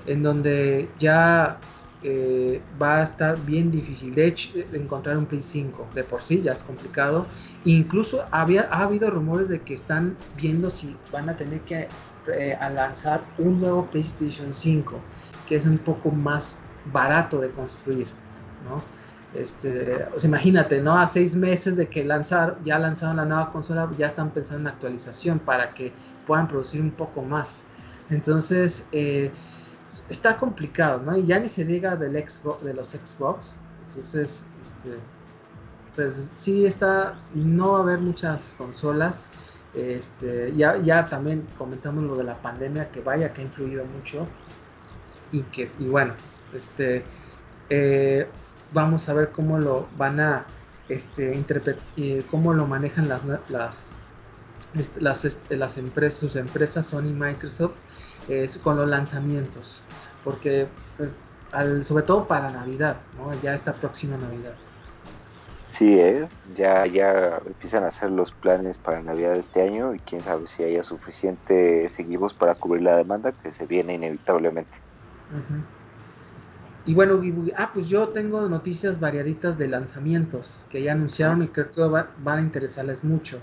en 0.06 0.24
donde 0.24 0.90
ya 1.00 1.60
eh, 2.04 2.62
va 2.82 3.02
a 3.02 3.04
estar 3.04 3.44
bien 3.46 3.72
difícil. 3.72 4.14
De 4.14 4.28
hecho, 4.28 4.50
encontrar 4.74 5.18
un 5.18 5.26
Play 5.26 5.42
5 5.42 5.88
de 5.94 6.04
por 6.04 6.22
sí 6.22 6.42
ya 6.42 6.54
es 6.54 6.64
complicado. 6.64 7.26
Incluso 7.64 8.26
había, 8.32 8.68
ha 8.72 8.84
habido 8.84 9.10
rumores 9.10 9.50
de 9.50 9.62
que 9.62 9.74
están 9.74 10.16
viendo 10.36 10.70
si 10.70 10.96
van 11.12 11.30
a 11.30 11.36
tener 11.36 11.62
que 11.62 11.88
eh, 12.34 12.58
lanzar 12.74 13.22
un 13.38 13.60
nuevo 13.60 13.86
PlayStation 13.90 14.54
5, 14.54 15.00
que 15.48 15.56
es 15.56 15.66
un 15.66 15.78
poco 15.80 16.12
más 16.12 16.60
barato 16.86 17.40
de 17.40 17.52
construir. 17.52 18.08
¿no? 18.64 18.84
Este, 19.34 20.06
imagínate, 20.24 20.82
¿no? 20.82 20.98
A 20.98 21.08
seis 21.08 21.36
meses 21.36 21.76
de 21.76 21.90
que 21.90 22.04
lanzar, 22.04 22.58
ya 22.64 22.80
lanzaron 22.80 23.18
la 23.18 23.26
nueva 23.26 23.52
consola, 23.52 23.90
ya 23.98 24.08
están 24.08 24.32
pensando 24.32 24.62
en 24.62 24.74
actualización 24.74 25.40
para 25.40 25.74
que 25.74 25.94
puedan 26.26 26.48
producir 26.48 26.82
un 26.82 26.92
poco 26.92 27.22
más. 27.22 27.64
Entonces, 28.10 28.88
eh, 28.92 29.32
está 30.10 30.38
complicado, 30.38 31.02
¿no? 31.06 31.18
Y 31.18 31.26
ya 31.26 31.40
ni 31.40 31.50
se 31.50 31.66
diga 31.66 31.96
del 31.96 32.14
Xbox, 32.14 32.64
de 32.64 32.74
los 32.74 32.90
Xbox. 32.90 33.56
Entonces, 33.88 34.46
este, 34.62 34.98
pues 35.96 36.32
sí 36.36 36.66
está, 36.66 37.18
no 37.34 37.74
va 37.74 37.80
a 37.80 37.82
haber 37.82 38.00
muchas 38.00 38.56
consolas. 38.58 39.28
Este, 39.74 40.54
ya, 40.56 40.78
ya 40.78 41.06
también 41.06 41.46
comentamos 41.58 42.04
lo 42.04 42.16
de 42.16 42.24
la 42.24 42.36
pandemia, 42.42 42.90
que 42.92 43.02
vaya 43.02 43.34
que 43.34 43.42
ha 43.42 43.44
influido 43.46 43.86
mucho. 43.86 44.28
Y 45.32 45.42
que, 45.44 45.70
y 45.80 45.88
bueno, 45.88 46.14
este, 46.54 47.04
eh, 47.70 48.28
vamos 48.74 49.08
a 49.10 49.14
ver 49.14 49.32
cómo 49.32 49.60
lo 49.60 49.88
van 49.98 50.20
a 50.20 50.46
este, 50.90 51.36
interpretar, 51.36 51.82
cómo 52.32 52.54
lo 52.54 52.66
manejan 52.66 53.10
las, 53.10 53.24
las, 53.50 53.92
las, 55.00 55.38
las, 55.50 55.78
empresas, 55.78 56.20
sus 56.20 56.36
empresas 56.36 56.88
Sony 56.88 57.08
y 57.08 57.14
Microsoft 57.14 57.76
con 58.64 58.78
los 58.78 58.90
lanzamientos. 58.90 59.82
porque 60.24 60.68
pues, 60.98 61.16
al, 61.52 61.86
sobre 61.86 62.04
todo 62.04 62.28
para 62.28 62.50
Navidad, 62.52 62.98
¿no? 63.18 63.34
Ya 63.42 63.54
esta 63.54 63.72
próxima 63.74 64.18
Navidad. 64.18 64.54
Sí, 65.68 66.00
¿eh? 66.00 66.28
ya, 66.56 66.86
ya 66.86 67.40
empiezan 67.46 67.84
a 67.84 67.88
hacer 67.88 68.10
los 68.10 68.32
planes 68.32 68.78
para 68.78 69.02
Navidad 69.02 69.34
de 69.34 69.40
este 69.40 69.62
año 69.62 69.94
y 69.94 70.00
quién 70.00 70.22
sabe 70.22 70.48
si 70.48 70.64
haya 70.64 70.84
suficiente 70.84 71.90
seguimos 71.90 72.34
para 72.34 72.56
cubrir 72.56 72.84
la 72.84 72.98
demanda 72.98 73.32
que 73.32 73.52
se 73.52 73.66
viene 73.66 73.94
inevitablemente. 73.94 74.72
Y 76.86 76.94
bueno, 76.94 77.22
ah, 77.58 77.70
pues 77.74 77.88
yo 77.90 78.08
tengo 78.10 78.48
noticias 78.48 79.00
variaditas 79.00 79.58
de 79.58 79.68
lanzamientos 79.68 80.58
que 80.70 80.82
ya 80.82 80.94
anunciaron 80.94 81.44
y 81.44 81.48
creo 81.50 81.70
que 81.70 81.82
van 81.84 82.40
a 82.40 82.42
interesarles 82.42 83.04
mucho. 83.04 83.40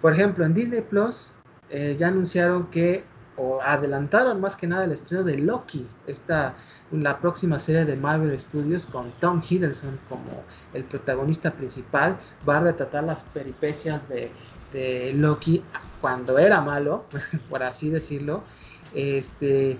Por 0.00 0.14
ejemplo, 0.14 0.46
en 0.46 0.54
Disney 0.54 0.80
Plus 0.80 1.34
eh, 1.68 1.96
ya 1.98 2.08
anunciaron 2.08 2.68
que, 2.70 3.04
o 3.38 3.60
adelantaron 3.62 4.40
más 4.40 4.56
que 4.56 4.66
nada 4.66 4.84
el 4.84 4.92
estreno 4.92 5.22
de 5.22 5.38
Loki, 5.38 5.86
esta, 6.06 6.54
la 6.90 7.18
próxima 7.18 7.58
serie 7.60 7.84
de 7.84 7.96
Marvel 7.96 8.38
Studios 8.38 8.86
con 8.86 9.10
Tom 9.20 9.40
Hiddleston 9.48 9.98
como 10.08 10.42
el 10.74 10.84
protagonista 10.84 11.52
principal. 11.52 12.16
Va 12.46 12.58
a 12.58 12.60
retratar 12.60 13.04
las 13.04 13.24
peripecias 13.24 14.08
de, 14.08 14.30
Loki 15.14 15.62
cuando 16.02 16.38
era 16.38 16.60
malo, 16.60 17.04
por 17.48 17.62
así 17.62 17.88
decirlo. 17.88 18.42
Este, 18.92 19.78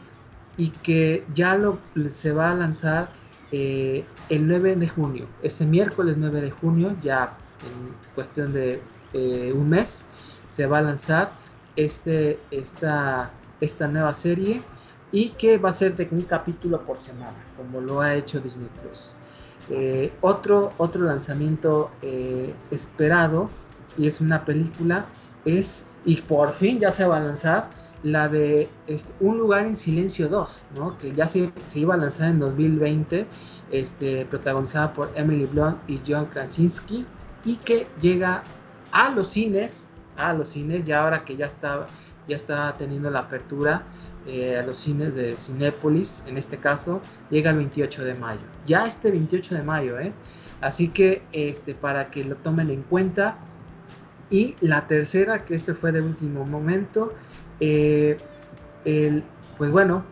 y 0.57 0.71
que 0.71 1.25
ya 1.35 1.57
lo, 1.57 1.79
se 2.11 2.33
va 2.33 2.53
a 2.53 2.55
lanzar 2.55 3.11
eh, 3.53 4.05
el 4.29 4.47
9 4.47 4.77
de 4.77 4.88
junio, 4.88 5.27
ese 5.42 5.66
miércoles 5.66 6.16
9 6.16 6.40
de 6.40 6.51
junio, 6.51 6.97
ya 7.03 7.37
en 7.64 7.94
cuestión 8.14 8.53
de 8.53 8.81
eh, 9.12 9.53
un 9.55 9.68
mes, 9.68 10.07
se 10.49 10.66
va 10.66 10.79
a 10.79 10.83
lanzar 10.83 11.33
este, 11.77 12.38
esta, 12.51 13.31
esta 13.61 13.88
nueva 13.88 14.12
serie 14.12 14.62
y 15.11 15.31
que 15.31 15.59
va 15.59 15.71
a 15.71 15.73
ser 15.73 15.97
de 15.97 16.09
un 16.11 16.23
capítulo 16.23 16.83
por 16.83 16.97
semana, 16.97 17.37
como 17.57 17.81
lo 17.81 18.01
ha 18.01 18.14
hecho 18.14 18.40
Disney 18.40 18.68
Plus. 18.83 19.14
Eh, 19.71 20.12
otro, 20.21 20.73
otro 20.79 21.05
lanzamiento 21.05 21.90
esperado, 22.71 23.51
y 23.97 24.07
es 24.07 24.21
una 24.21 24.44
película, 24.44 25.07
es, 25.44 25.87
y 26.05 26.16
por 26.16 26.53
fin 26.53 26.79
ya 26.79 26.92
se 26.92 27.07
va 27.07 27.16
a 27.16 27.21
lanzar, 27.21 27.71
la 28.03 28.29
de 28.29 28.68
este, 28.87 29.12
Un 29.21 29.38
lugar 29.38 29.66
en 29.66 29.75
silencio 29.75 30.29
2, 30.29 30.62
¿no? 30.77 30.97
que 30.99 31.12
ya 31.12 31.27
se, 31.27 31.51
se, 31.66 31.81
iba 31.81 31.94
a 31.94 31.97
lanzar 31.97 32.29
en 32.29 32.38
2020, 32.38 33.27
este, 33.73 34.25
protagonizada 34.27 34.92
por 34.92 35.11
Emily 35.14 35.47
Blunt 35.47 35.79
y 35.88 36.01
John 36.07 36.27
Krasinski, 36.27 37.05
y 37.44 37.57
que 37.57 37.87
llega 38.01 38.42
a 38.92 39.11
los 39.11 39.29
cines, 39.29 39.88
a 40.16 40.33
los 40.33 40.51
cines, 40.51 40.85
ya 40.85 41.03
ahora 41.03 41.25
que 41.25 41.37
ya 41.37 41.47
está, 41.47 41.87
ya 42.29 42.37
está 42.37 42.75
teniendo 42.75 43.11
la 43.11 43.21
apertura 43.21 43.83
eh, 44.27 44.59
a 44.59 44.62
los 44.62 44.79
cines 44.79 45.14
de 45.14 45.35
Cinépolis, 45.37 46.23
en 46.27 46.37
este 46.37 46.59
caso, 46.59 47.01
llega 47.31 47.51
el 47.51 47.57
28 47.57 48.05
de 48.05 48.14
mayo. 48.14 48.41
Ya 48.67 48.87
este 48.87 49.11
28 49.11 49.55
de 49.55 49.62
mayo, 49.62 49.99
¿eh? 49.99 50.12
Así 50.61 50.88
que 50.88 51.23
este, 51.33 51.75
para 51.75 52.11
que 52.11 52.25
lo 52.25 52.37
tomen 52.37 52.71
en 52.71 52.83
cuenta. 52.83 53.38
Y 54.31 54.57
la 54.61 54.87
tercera, 54.87 55.47
que 55.47 55.55
este 55.55 55.73
fue 55.73 55.91
de 55.93 56.03
último 56.03 56.45
momento, 56.45 57.14
eh, 57.61 58.19
el, 58.85 59.25
pues 59.57 59.71
bueno, 59.71 60.05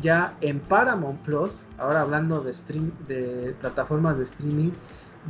ya 0.00 0.36
en 0.40 0.60
Paramount 0.60 1.20
Plus, 1.22 1.66
ahora 1.78 2.02
hablando 2.02 2.40
de, 2.40 2.52
stream, 2.52 2.92
de 3.08 3.56
plataformas 3.60 4.16
de 4.18 4.24
streaming, 4.24 4.70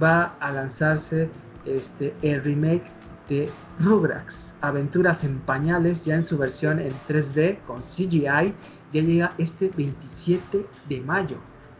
va 0.02 0.35
a 0.40 0.52
lanzarse 0.52 1.30
este, 1.64 2.14
el 2.20 2.44
remake 2.44 2.85
de 3.28 3.50
Rugrats, 3.80 4.54
Aventuras 4.60 5.24
en 5.24 5.38
Pañales, 5.40 6.04
ya 6.04 6.16
en 6.16 6.22
su 6.22 6.38
versión 6.38 6.78
en 6.78 6.92
3D 7.08 7.60
con 7.66 7.82
CGI, 7.82 8.54
ya 8.92 9.02
llega 9.02 9.32
este 9.38 9.70
27 9.76 10.66
de 10.88 11.00
mayo, 11.00 11.37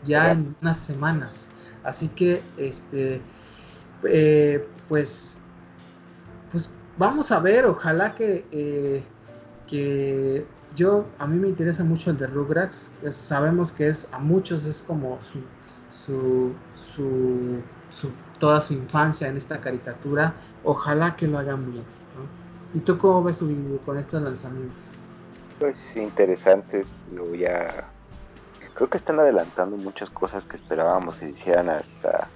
ya 0.07 0.33
en 0.33 0.57
unas 0.62 0.78
semanas. 0.78 1.50
Así 1.83 2.09
que, 2.09 2.42
este, 2.57 3.20
eh, 4.04 4.66
pues, 4.88 5.40
pues 6.50 6.70
vamos 6.98 7.30
a 7.30 7.40
ver, 7.40 7.66
ojalá 7.66 8.14
que 8.14 8.46
eh, 8.50 9.02
que 9.66 10.46
yo, 10.74 11.07
a 11.18 11.26
mí 11.26 11.38
me 11.38 11.48
interesa 11.48 11.85
mucho 11.85 12.11
el 12.11 12.16
de 12.16 12.26
Rugrats, 12.26 12.88
sabemos 13.11 13.72
que 13.72 13.88
es, 13.88 14.09
a 14.12 14.18
muchos 14.18 14.64
es 14.64 14.83
como 14.83 15.20
su, 15.22 15.40
su, 15.90 16.52
su, 16.74 18.11
toda 18.44 18.61
su 18.61 18.74
infancia 18.74 19.26
en 19.26 19.38
esta 19.38 19.59
caricatura, 19.59 20.35
ojalá 20.64 21.16
que 21.16 21.26
lo 21.26 21.38
hagan 21.38 21.72
bien. 21.72 21.83
¿Y 22.74 22.80
tú 22.80 22.98
cómo 22.98 23.22
ves 23.22 23.37
su 23.37 23.80
con 23.87 23.96
estos 23.98 24.20
lanzamientos? 24.20 24.83
Pues 25.59 25.96
interesantes, 25.96 26.92
luego 27.11 27.35
ya 27.37 27.88
creo 28.74 28.90
que 28.90 28.98
están 28.98 29.18
adelantando 29.18 29.78
muchas 29.78 30.11
cosas 30.11 30.44
que 30.44 30.57
esperábamos 30.57 31.14
que 31.14 31.30
hicieran 31.30 31.70
hasta 31.70 32.28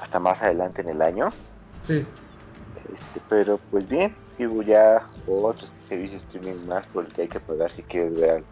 hasta 0.00 0.18
más 0.18 0.40
adelante 0.40 0.80
en 0.80 0.88
el 0.88 1.02
año. 1.02 1.28
Sí. 1.82 2.06
Este, 2.90 3.20
pero 3.28 3.60
pues 3.70 3.86
bien, 3.86 4.16
digo 4.38 4.62
ya 4.62 5.06
otros 5.26 5.74
servicios 5.84 6.22
streaming 6.22 6.66
más 6.66 6.86
por 6.86 7.04
el 7.04 7.12
que 7.12 7.22
hay 7.22 7.28
que 7.28 7.40
pagar 7.40 7.70
si 7.70 7.82
quieres 7.82 8.18
ver 8.18 8.42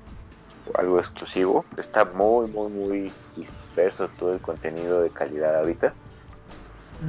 algo 0.75 0.99
exclusivo. 0.99 1.65
Está 1.79 2.05
muy, 2.05 2.51
muy, 2.51 2.71
muy 2.71 3.13
disperso 3.35 4.09
todo 4.19 4.35
el 4.35 4.41
contenido 4.41 5.01
de 5.01 5.09
calidad 5.09 5.59
ahorita. 5.61 5.95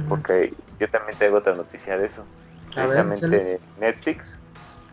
Porque 0.08 0.52
yo 0.78 0.88
también 0.88 1.18
tengo 1.18 1.38
otra 1.38 1.54
noticia 1.54 1.96
de 1.96 2.06
eso. 2.06 2.24
Precisamente 2.74 3.60
Netflix, 3.80 4.38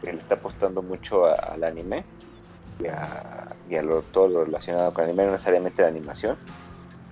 que 0.02 0.14
le 0.14 0.20
está 0.20 0.36
apostando 0.36 0.82
mucho 0.82 1.26
al 1.26 1.64
anime 1.64 2.04
y 2.80 2.88
a, 2.88 3.48
todo 4.12 4.28
lo 4.28 4.46
relacionado 4.46 4.94
con 4.94 5.06
anime, 5.06 5.26
no 5.26 5.32
necesariamente 5.34 5.82
la 5.82 5.90
animación. 5.90 6.36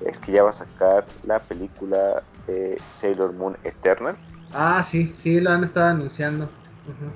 Es 0.06 0.20
que 0.20 0.32
ya 0.32 0.44
va 0.44 0.50
a 0.50 0.54
sacar 0.54 1.06
la 1.24 1.40
película 1.40 2.24
de 2.48 2.82
Sailor 2.88 3.34
Moon 3.34 3.58
Eternal 3.64 4.18
Ah, 4.58 4.82
sí, 4.84 5.14
sí, 5.18 5.42
lo 5.42 5.52
han 5.52 5.66
estado 5.66 5.90
anunciando. 5.90 6.50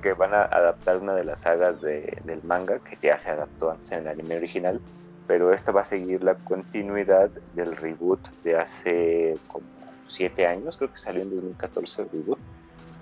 Que 0.02 0.12
van 0.12 0.34
a 0.34 0.42
adaptar 0.42 0.98
una 0.98 1.14
de 1.14 1.24
las 1.24 1.40
sagas 1.40 1.80
de, 1.80 2.18
del 2.24 2.42
manga 2.42 2.78
que 2.80 2.98
ya 3.00 3.16
se 3.16 3.30
adaptó 3.30 3.70
antes 3.70 3.90
en 3.92 4.00
el 4.00 4.08
anime 4.08 4.36
original, 4.36 4.80
pero 5.26 5.52
esta 5.52 5.72
va 5.72 5.80
a 5.80 5.84
seguir 5.84 6.22
la 6.22 6.34
continuidad 6.34 7.30
del 7.54 7.76
reboot 7.76 8.20
de 8.42 8.58
hace 8.58 9.38
como 9.46 9.64
siete 10.12 10.46
años, 10.46 10.76
creo 10.76 10.90
que 10.90 10.98
salió 10.98 11.22
en 11.22 11.30
2014 11.30 12.02
el 12.02 12.10
reboot, 12.10 12.38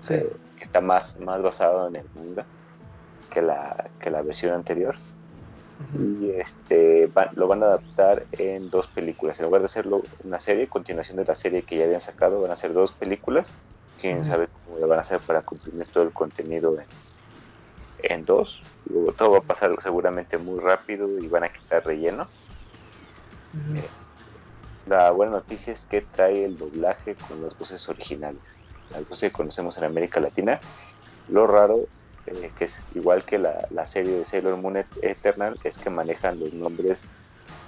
que 0.07 0.63
está 0.63 0.81
más, 0.81 1.19
más 1.19 1.41
basado 1.41 1.87
en 1.87 1.97
el 1.97 2.05
manga 2.15 2.45
que 3.29 3.41
la, 3.41 3.89
que 3.99 4.09
la 4.09 4.21
versión 4.21 4.53
anterior. 4.53 4.95
Y 5.97 6.31
este 6.31 7.09
lo 7.35 7.47
van 7.47 7.63
a 7.63 7.67
adaptar 7.67 8.25
en 8.33 8.69
dos 8.69 8.87
películas. 8.87 9.39
En 9.39 9.45
lugar 9.45 9.61
de 9.61 9.65
hacerlo 9.65 10.03
una 10.25 10.39
serie, 10.39 10.67
continuación 10.67 11.15
de 11.17 11.25
la 11.25 11.35
serie 11.35 11.61
que 11.61 11.77
ya 11.77 11.85
habían 11.85 12.01
sacado, 12.01 12.41
van 12.41 12.51
a 12.51 12.57
ser 12.57 12.73
dos 12.73 12.91
películas 12.91 13.55
quién 13.99 14.25
sabe 14.25 14.47
cómo 14.47 14.79
lo 14.79 14.87
van 14.87 14.99
a 14.99 15.01
hacer 15.01 15.19
para 15.19 15.41
comprimir 15.41 15.87
todo 15.87 16.03
el 16.03 16.11
contenido 16.11 16.77
en, 18.01 18.25
dos. 18.25 18.61
Luego 18.89 19.11
todo 19.11 19.31
va 19.31 19.37
a 19.39 19.41
pasar 19.41 19.75
seguramente 19.83 20.37
muy 20.37 20.59
rápido 20.59 21.07
y 21.19 21.27
van 21.27 21.43
a 21.43 21.49
quitar 21.49 21.85
relleno. 21.85 22.27
Eh, 23.75 23.87
la 24.87 25.11
buena 25.11 25.33
noticia 25.33 25.73
es 25.73 25.85
que 25.85 26.01
trae 26.01 26.45
el 26.45 26.57
doblaje 26.57 27.15
con 27.15 27.41
las 27.41 27.57
voces 27.57 27.87
originales, 27.89 28.41
las 28.91 29.07
voces 29.07 29.29
que 29.29 29.37
conocemos 29.37 29.77
en 29.77 29.83
América 29.83 30.19
Latina. 30.19 30.59
Lo 31.27 31.45
raro, 31.47 31.85
eh, 32.25 32.51
que 32.57 32.65
es 32.65 32.79
igual 32.95 33.23
que 33.23 33.37
la, 33.37 33.87
serie 33.87 34.13
de 34.13 34.25
Sailor 34.25 34.57
Moon 34.57 34.77
Eternal, 35.01 35.59
es 35.63 35.77
que 35.77 35.89
manejan 35.89 36.39
los 36.39 36.53
nombres 36.53 37.01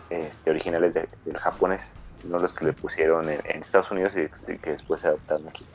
este, 0.10 0.50
originales 0.50 0.94
del 0.94 1.38
japonés, 1.38 1.92
no 2.24 2.40
los 2.40 2.54
que 2.54 2.66
le 2.66 2.74
pusieron 2.74 3.30
en, 3.30 3.42
Estados 3.46 3.92
Unidos 3.92 4.16
y 4.16 4.58
que 4.58 4.72
después 4.72 5.02
se 5.02 5.08
adaptaron 5.08 5.48
aquí 5.48 5.66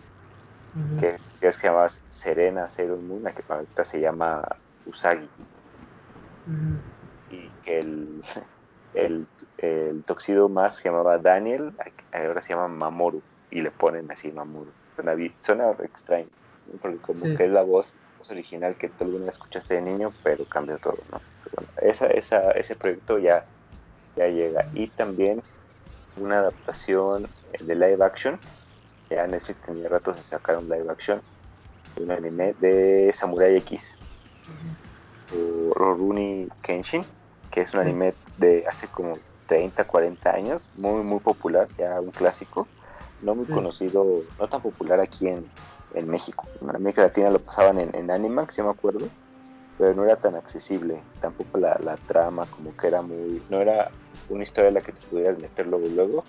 que, 1.00 1.14
es, 1.14 1.58
que 1.58 1.70
Serena 2.10 2.68
Sailor 2.68 3.00
Moon, 3.00 3.22
la 3.22 3.32
que 3.32 3.42
ahorita 3.48 3.84
se 3.84 4.00
llama 4.00 4.46
Usagi. 4.84 5.28
Y 7.30 7.48
que 7.64 7.80
el, 7.80 8.22
el, 8.96 9.26
el, 9.58 10.02
toxido 10.04 10.48
más 10.48 10.76
se 10.76 10.84
llamaba 10.84 11.18
Daniel, 11.18 11.72
ahora 12.12 12.42
se 12.42 12.50
llama 12.50 12.68
Mamoru, 12.68 13.22
y 13.50 13.60
le 13.60 13.70
ponen 13.70 14.10
así 14.10 14.30
Mamoru. 14.32 14.70
Suena, 14.96 15.14
suena 15.38 15.70
extraño, 15.82 16.28
porque 16.80 16.98
como 16.98 17.22
que 17.36 17.44
es 17.44 17.50
la 17.50 17.62
voz, 17.62 17.94
original 18.28 18.74
que 18.74 18.88
tú 18.88 19.04
alguna 19.04 19.26
vez 19.26 19.36
escuchaste 19.36 19.74
de 19.74 19.82
niño, 19.82 20.12
pero 20.24 20.44
cambió 20.46 20.78
todo, 20.78 20.98
¿no? 21.12 21.20
esa, 21.80 22.08
esa, 22.08 22.50
ese 22.52 22.74
proyecto 22.74 23.18
ya, 23.18 23.44
ya 24.16 24.26
llega. 24.26 24.68
Y 24.74 24.88
también 24.88 25.42
una 26.16 26.38
adaptación 26.38 27.28
de 27.60 27.74
live 27.74 28.04
action 28.04 28.38
ya 29.10 29.26
Netflix 29.26 29.60
tenía 29.60 29.88
rato 29.88 30.12
de 30.12 30.22
sacar 30.22 30.58
un 30.58 30.68
live 30.68 30.90
action 30.90 31.20
de 31.94 32.04
un 32.04 32.10
anime 32.10 32.54
de 32.60 33.12
Samurai 33.14 33.56
X 33.56 33.98
o 35.32 35.72
Roruni 35.74 36.48
Kenshin 36.62 37.04
que 37.50 37.60
es 37.60 37.74
un 37.74 37.80
anime 37.80 38.14
de 38.38 38.64
hace 38.68 38.88
como 38.88 39.14
30, 39.46 39.84
40 39.84 40.30
años 40.30 40.64
muy 40.76 41.02
muy 41.02 41.20
popular, 41.20 41.68
ya 41.78 42.00
un 42.00 42.10
clásico 42.10 42.66
no 43.22 43.34
muy 43.34 43.46
conocido, 43.46 44.22
no 44.38 44.48
tan 44.48 44.60
popular 44.60 45.00
aquí 45.00 45.28
en, 45.28 45.46
en 45.94 46.08
México 46.08 46.44
en 46.60 46.74
América 46.74 47.02
Latina 47.02 47.30
lo 47.30 47.38
pasaban 47.38 47.78
en, 47.78 47.94
en 47.94 48.10
Animax, 48.10 48.56
yo 48.56 48.64
me 48.64 48.70
acuerdo 48.70 49.08
pero 49.78 49.94
no 49.94 50.04
era 50.04 50.16
tan 50.16 50.34
accesible, 50.36 51.02
tampoco 51.20 51.58
la, 51.58 51.78
la, 51.84 51.96
trama 51.96 52.46
como 52.46 52.74
que 52.76 52.86
era 52.86 53.02
muy, 53.02 53.42
no 53.50 53.60
era 53.60 53.90
una 54.30 54.42
historia 54.42 54.70
la 54.70 54.80
que 54.80 54.92
te 54.92 55.06
pudieras 55.06 55.38
meter 55.38 55.66
luego 55.66 55.86
luego, 55.88 56.24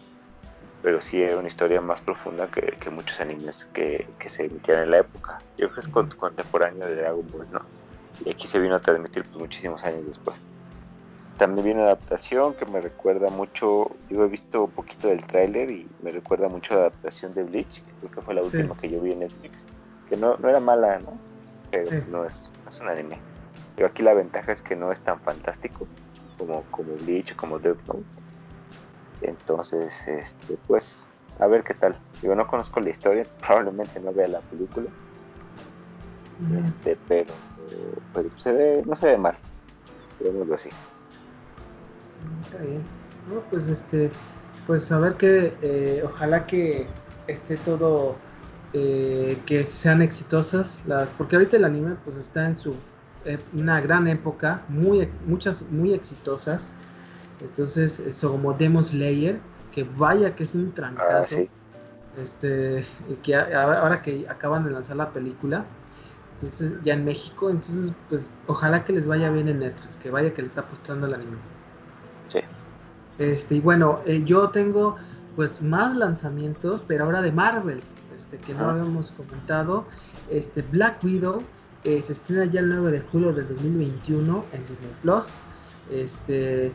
pero 0.82 1.02
sí 1.02 1.22
era 1.22 1.38
una 1.38 1.48
historia 1.48 1.82
más 1.82 2.02
profunda 2.02 2.48
que, 2.48 2.62
que 2.80 2.90
muchos 2.90 3.20
animes 3.20 3.66
que, 3.74 4.08
que, 4.20 4.30
se 4.30 4.46
emitían 4.46 4.84
en 4.84 4.92
la 4.92 5.00
época. 5.00 5.40
Yo 5.58 5.70
creo 5.70 5.74
que 5.76 5.80
es 5.82 5.88
contemporáneo 5.88 6.88
de 6.88 6.96
Dragon 6.96 7.26
Ball, 7.32 7.48
¿no? 7.52 7.62
Y 8.26 8.32
aquí 8.32 8.48
se 8.48 8.60
vino 8.60 8.76
a 8.76 8.80
transmitir 8.80 9.24
pues, 9.24 9.38
muchísimos 9.38 9.84
años 9.84 10.06
después. 10.06 10.38
También 11.38 11.66
viene 11.66 11.82
una 11.82 11.92
adaptación 11.92 12.56
que 12.56 12.66
me 12.66 12.82
recuerda 12.82 13.30
mucho, 13.30 13.92
yo 14.10 14.24
he 14.24 14.28
visto 14.28 14.64
un 14.64 14.72
poquito 14.72 15.08
del 15.08 15.24
tráiler 15.24 15.70
y 15.70 15.88
me 16.02 16.12
recuerda 16.12 16.48
mucho 16.48 16.74
a 16.74 16.78
la 16.78 16.82
adaptación 16.84 17.34
de 17.36 17.44
Bleach, 17.44 17.84
que 17.84 17.92
creo 18.00 18.12
que 18.12 18.22
fue 18.22 18.34
la 18.34 18.42
última 18.42 18.76
que 18.76 18.90
yo 18.90 19.00
vi 19.00 19.12
en 19.12 19.20
Netflix, 19.20 19.66
que 20.10 20.18
no, 20.18 20.36
no 20.38 20.50
era 20.50 20.60
mala, 20.60 21.00
¿no? 21.00 21.18
Pero 21.70 21.92
no, 22.10 22.26
es, 22.26 22.50
no 22.64 22.70
es 22.70 22.80
un 22.80 22.88
anime. 22.88 23.20
Pero 23.76 23.90
aquí 23.90 24.02
la 24.02 24.16
ventaja 24.16 24.52
es 24.52 24.64
que 24.64 24.76
no 24.76 24.92
es 24.92 25.00
tan 25.02 25.20
fantástico 25.20 25.86
como, 26.40 26.64
como 26.72 26.94
Bleach, 27.06 27.36
como 27.36 27.60
Death 27.60 27.86
Note. 27.86 28.06
Entonces, 29.22 30.08
este, 30.08 30.58
pues, 30.68 31.06
a 31.40 31.46
ver 31.46 31.64
qué 31.64 31.76
tal. 31.76 31.96
Yo 32.24 32.34
no 32.34 32.48
conozco 32.48 32.80
la 32.80 32.90
historia, 32.90 33.26
probablemente 33.46 34.00
no 34.00 34.12
vea 34.12 34.28
la 34.28 34.40
película. 34.40 34.88
Este, 36.64 36.98
pero, 37.08 37.34
pero 38.14 38.30
se 38.38 38.52
ve, 38.52 38.84
no 38.88 38.96
se 38.96 39.08
ve 39.08 39.18
mal. 39.18 39.36
Digámoslo 40.20 40.56
así. 40.56 40.70
Está 42.42 42.64
bien. 42.64 42.82
No, 43.30 43.42
pues 43.50 43.68
este, 43.68 44.12
pues 44.66 44.92
a 44.92 45.00
ver 45.00 45.16
que 45.16 45.54
eh, 45.62 46.02
ojalá 46.06 46.46
que 46.46 46.88
esté 47.28 47.58
todo, 47.58 48.16
eh, 48.74 49.38
que 49.46 49.64
sean 49.64 50.02
exitosas 50.02 50.82
las, 50.86 51.12
porque 51.12 51.36
ahorita 51.36 51.58
el 51.58 51.66
anime 51.66 51.96
pues 52.04 52.16
está 52.16 52.48
en 52.48 52.56
su 52.56 52.76
eh, 53.26 53.40
una 53.54 53.82
gran 53.82 54.08
época, 54.08 54.62
muy, 54.70 55.10
muchas 55.26 55.64
muy 55.70 55.94
exitosas. 55.94 56.74
Entonces, 57.42 58.00
eso 58.00 58.32
como 58.32 58.54
Demon 58.54 58.84
Slayer, 58.84 59.40
que 59.72 59.84
vaya 59.84 60.36
que 60.36 60.44
es 60.44 60.56
un 60.56 60.72
trancazo. 60.72 61.38
Ah, 61.40 62.22
este, 62.22 62.88
que 63.22 63.36
ahora 63.36 64.02
que 64.02 64.26
acaban 64.28 64.64
de 64.64 64.72
lanzar 64.72 64.96
la 64.96 65.12
película, 65.12 65.66
entonces 66.34 66.78
ya 66.84 66.94
en 66.94 67.06
México, 67.06 67.50
entonces 67.50 67.94
pues 68.10 68.32
ojalá 68.48 68.84
que 68.84 68.94
les 68.94 69.08
vaya 69.08 69.30
bien 69.30 69.50
en 69.50 69.60
Netflix, 69.60 69.98
que 69.98 70.10
vaya 70.10 70.34
que 70.34 70.42
le 70.42 70.48
está 70.48 70.62
apostando 70.62 71.06
el 71.06 71.14
anime. 71.14 71.38
Sí. 72.30 72.40
Este, 73.20 73.56
y 73.56 73.62
bueno, 73.62 74.00
eh, 74.06 74.24
yo 74.26 74.50
tengo 74.50 74.96
pues 75.36 75.62
más 75.62 75.96
lanzamientos, 75.96 76.84
pero 76.88 77.06
ahora 77.06 77.22
de 77.22 77.32
Marvel, 77.32 77.82
este, 78.16 78.38
que 78.38 78.54
no 78.54 78.70
habíamos 78.70 79.12
comentado. 79.12 79.86
Este, 80.30 80.64
Black 80.64 81.04
Widow 81.04 81.44
eh, 81.84 82.02
se 82.02 82.14
estrena 82.14 82.46
ya 82.46 82.62
el 82.62 82.70
9 82.70 82.92
de 82.92 83.00
julio 83.02 83.34
del 83.34 83.48
2021 83.48 84.46
en 84.52 84.68
Disney 84.68 84.92
Plus. 85.02 85.40
Este, 85.92 86.72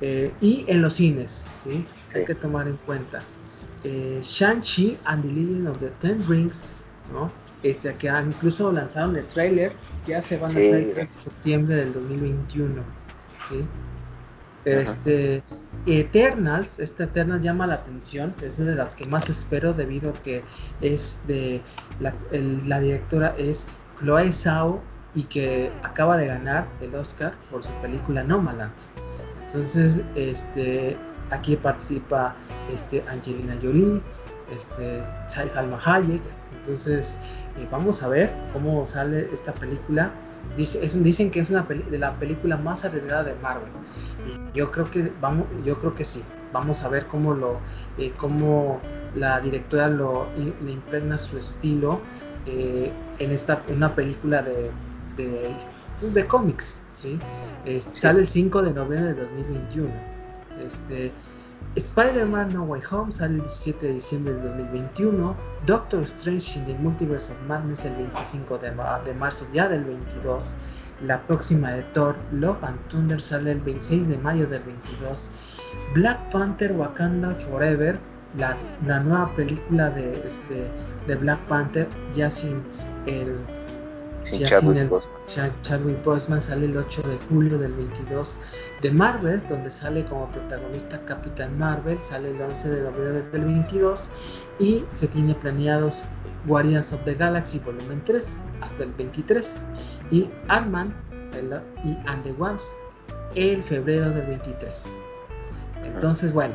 eh, 0.00 0.32
y 0.40 0.64
en 0.68 0.82
los 0.82 0.94
cines, 0.94 1.46
¿sí? 1.64 1.84
Hay 2.14 2.24
que 2.24 2.34
tomar 2.34 2.68
en 2.68 2.76
cuenta. 2.76 3.22
Shang-Chi 3.84 4.98
and 5.04 5.22
the 5.22 5.28
Legend 5.28 5.68
of 5.68 5.78
the 5.80 5.88
Ten 5.98 6.22
Rings, 6.28 6.70
¿no? 7.12 7.30
Este, 7.62 7.94
que 7.94 8.08
incluso 8.08 8.70
lanzaron 8.70 9.16
el 9.16 9.24
trailer, 9.26 9.72
ya 10.06 10.20
se 10.20 10.36
van 10.36 10.44
a 10.44 10.54
hacer 10.54 10.98
en 10.98 11.08
septiembre 11.16 11.76
del 11.76 11.92
2021, 11.92 12.82
¿sí? 13.48 13.64
Este, 14.64 15.42
Eternals, 15.86 16.78
esta 16.78 17.04
Eternals 17.04 17.44
llama 17.44 17.66
la 17.66 17.74
atención, 17.74 18.32
es 18.42 18.58
de 18.58 18.74
las 18.74 18.94
que 18.94 19.06
más 19.06 19.28
espero 19.28 19.72
debido 19.72 20.10
a 20.10 20.12
que 20.12 20.44
es 20.80 21.20
de 21.26 21.60
la, 22.00 22.80
directora 22.80 23.34
es 23.36 23.66
Chloe 23.98 24.32
Zhao 24.32 24.80
y 25.14 25.24
que 25.24 25.72
acaba 25.82 26.16
de 26.16 26.26
ganar 26.26 26.68
el 26.80 26.94
Oscar 26.94 27.34
por 27.50 27.64
su 27.64 27.72
película 27.82 28.22
Nomadland. 28.22 28.72
Entonces, 29.42 30.02
este, 30.14 30.96
aquí 31.30 31.56
participa 31.56 32.34
este, 32.72 33.04
Angelina 33.08 33.56
Jolie, 33.60 34.00
este, 34.54 35.02
Salma 35.28 35.78
Hayek. 35.84 36.22
Entonces, 36.58 37.18
eh, 37.58 37.66
vamos 37.70 38.02
a 38.02 38.08
ver 38.08 38.32
cómo 38.52 38.86
sale 38.86 39.28
esta 39.32 39.52
película. 39.52 40.12
Dicen 40.56 41.30
que 41.30 41.40
es 41.40 41.50
una 41.50 41.62
de 41.62 41.98
la 41.98 42.18
película 42.18 42.56
más 42.56 42.84
arriesgada 42.84 43.24
de 43.24 43.34
Marvel 43.42 43.70
yo 44.54 44.70
creo 44.70 44.90
que 44.90 45.12
vamos, 45.20 45.46
yo 45.64 45.78
creo 45.78 45.94
que 45.94 46.04
sí. 46.04 46.22
Vamos 46.52 46.82
a 46.82 46.88
ver 46.88 47.06
cómo 47.06 47.34
lo, 47.34 47.58
eh, 47.98 48.12
cómo 48.16 48.80
la 49.14 49.40
directora 49.40 49.88
lo 49.88 50.26
le 50.36 50.72
impregna 50.72 51.16
su 51.16 51.38
estilo 51.38 52.00
eh, 52.46 52.92
en 53.18 53.30
esta, 53.30 53.62
una 53.68 53.94
película 53.94 54.42
de, 54.42 54.70
de, 55.16 55.54
pues, 56.00 56.12
de 56.12 56.26
cómics, 56.26 56.78
¿sí? 56.92 57.18
Sale 57.92 58.20
el 58.20 58.28
5 58.28 58.62
de 58.62 58.72
noviembre 58.72 59.14
de 59.14 59.22
2021. 59.22 59.90
Este, 60.64 61.12
Spider-Man 61.76 62.52
No 62.52 62.64
Way 62.64 62.82
Home 62.90 63.12
sale 63.12 63.36
el 63.36 63.40
17 63.40 63.86
de 63.86 63.92
diciembre 63.94 64.34
de 64.34 64.42
2021. 64.42 65.34
Doctor 65.64 66.00
Strange 66.02 66.58
in 66.58 66.66
the 66.66 66.74
Multiverse 66.74 67.32
of 67.32 67.40
Madness 67.48 67.86
el 67.86 67.94
25 67.96 68.58
de, 68.58 68.70
de 69.04 69.14
marzo 69.14 69.46
ya 69.54 69.68
del 69.70 69.84
22. 69.84 70.54
La 71.06 71.18
próxima 71.22 71.72
de 71.72 71.82
Thor, 71.94 72.14
Love 72.30 72.62
and 72.62 72.78
Thunder, 72.88 73.22
sale 73.22 73.52
el 73.52 73.60
26 73.60 74.06
de 74.06 74.18
mayo 74.18 74.46
del 74.46 74.62
22. 74.62 75.30
Black 75.94 76.30
Panther 76.30 76.72
Wakanda 76.72 77.34
Forever, 77.34 77.98
la, 78.36 78.54
nueva 79.00 79.34
película 79.34 79.88
de, 79.88 80.12
este, 80.26 80.70
de 81.06 81.14
Black 81.16 81.40
Panther, 81.46 81.88
ya 82.14 82.30
sin 82.30 82.62
el 83.06 83.34
sin 84.22 84.44
Chadwick, 84.44 86.04
Boseman. 86.04 86.40
sale 86.40 86.66
el 86.66 86.76
8 86.76 87.02
de 87.02 87.18
julio 87.28 87.58
del 87.58 87.72
22 87.72 88.38
de 88.82 88.90
Marvel, 88.90 89.42
donde 89.48 89.70
sale 89.70 90.04
como 90.04 90.28
protagonista 90.28 91.04
Capitán 91.04 91.58
Marvel, 91.58 92.00
sale 92.00 92.30
el 92.30 92.40
11 92.40 92.70
de 92.70 92.82
noviembre 92.82 93.22
del 93.32 93.44
22 93.44 94.10
y 94.58 94.84
se 94.90 95.08
tiene 95.08 95.34
planeados 95.34 96.04
Guardians 96.46 96.92
of 96.92 97.04
the 97.04 97.14
Galaxy 97.14 97.58
volumen 97.60 98.00
3 98.04 98.38
hasta 98.60 98.84
el 98.84 98.92
23 98.94 99.66
y 100.10 100.30
Ant-Man 100.48 100.94
y 101.84 101.96
And 102.06 102.22
the 102.22 102.34
en 103.34 103.62
febrero 103.62 104.10
del 104.10 104.26
23. 104.26 105.00
Entonces, 105.84 106.32
bueno, 106.32 106.54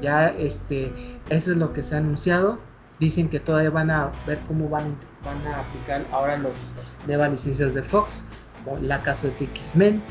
ya 0.00 0.28
este, 0.28 0.92
eso 1.28 1.52
es 1.52 1.56
lo 1.56 1.72
que 1.72 1.82
se 1.82 1.94
ha 1.94 1.98
anunciado. 1.98 2.58
Dicen 3.00 3.28
que 3.28 3.40
todavía 3.40 3.70
van 3.70 3.90
a 3.90 4.12
ver 4.26 4.38
cómo 4.46 4.68
van, 4.68 4.94
van 5.24 5.46
a 5.46 5.60
aplicar 5.60 6.04
ahora 6.12 6.36
las 6.36 6.76
nuevas 7.06 7.30
licencias 7.30 7.74
de 7.74 7.82
Fox, 7.82 8.26
la 8.82 9.02
caso 9.02 9.28
de 9.28 9.44
X-Men, 9.44 10.02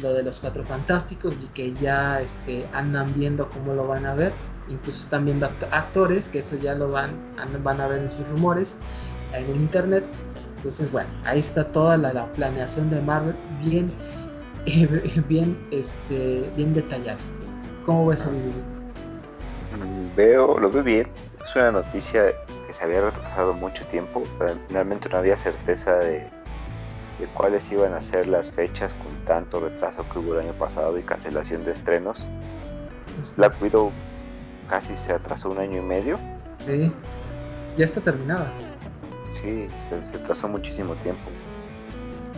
lo 0.00 0.14
de 0.14 0.22
los 0.22 0.38
Cuatro 0.38 0.62
Fantásticos, 0.62 1.36
y 1.42 1.48
que 1.48 1.74
ya 1.74 2.20
este, 2.20 2.64
andan 2.72 3.12
viendo 3.14 3.50
cómo 3.50 3.74
lo 3.74 3.88
van 3.88 4.06
a 4.06 4.14
ver. 4.14 4.32
Incluso 4.68 5.02
están 5.02 5.24
viendo 5.24 5.46
actores, 5.72 6.28
que 6.28 6.38
eso 6.38 6.56
ya 6.56 6.74
lo 6.74 6.90
van, 6.90 7.16
van 7.62 7.80
a 7.80 7.88
ver 7.88 8.02
en 8.02 8.10
sus 8.10 8.28
rumores 8.28 8.78
en 9.32 9.44
el 9.44 9.56
internet. 9.56 10.04
Entonces, 10.56 10.90
bueno, 10.90 11.08
ahí 11.24 11.40
está 11.40 11.66
toda 11.66 11.96
la, 11.96 12.30
planeación 12.32 12.90
de 12.90 13.00
Marvel 13.00 13.36
bien, 13.64 13.90
bien, 15.28 15.58
este, 15.70 16.50
bien 16.56 16.74
detallada. 16.74 17.18
¿Cómo 17.84 18.06
ves, 18.06 18.26
Oliver? 18.26 18.54
Mm, 19.78 20.16
veo, 20.16 20.58
lo 20.58 20.70
veo 20.70 20.82
bien. 20.82 21.06
Es 21.46 21.54
una 21.54 21.70
noticia 21.70 22.34
que 22.66 22.72
se 22.72 22.84
había 22.84 23.00
retrasado 23.00 23.54
mucho 23.54 23.86
tiempo, 23.86 24.22
pero 24.38 24.54
finalmente 24.66 25.08
no 25.08 25.18
había 25.18 25.36
certeza 25.36 25.94
de, 25.94 26.18
de 26.18 27.26
cuáles 27.34 27.70
iban 27.70 27.94
a 27.94 28.00
ser 28.00 28.26
las 28.26 28.50
fechas 28.50 28.94
con 28.94 29.24
tanto 29.24 29.60
retraso 29.60 30.04
que 30.12 30.18
hubo 30.18 30.34
el 30.34 30.40
año 30.40 30.52
pasado 30.54 30.98
y 30.98 31.02
cancelación 31.02 31.64
de 31.64 31.72
estrenos. 31.72 32.26
Black 33.36 33.62
Widow 33.62 33.92
casi 34.68 34.96
se 34.96 35.12
atrasó 35.12 35.50
un 35.50 35.58
año 35.58 35.78
y 35.78 35.82
medio. 35.82 36.18
Sí, 36.66 36.92
ya 37.76 37.84
está 37.84 38.00
terminada 38.00 38.52
sí, 39.36 39.66
se, 40.12 40.18
trazó 40.18 40.48
muchísimo 40.48 40.94
tiempo. 40.96 41.28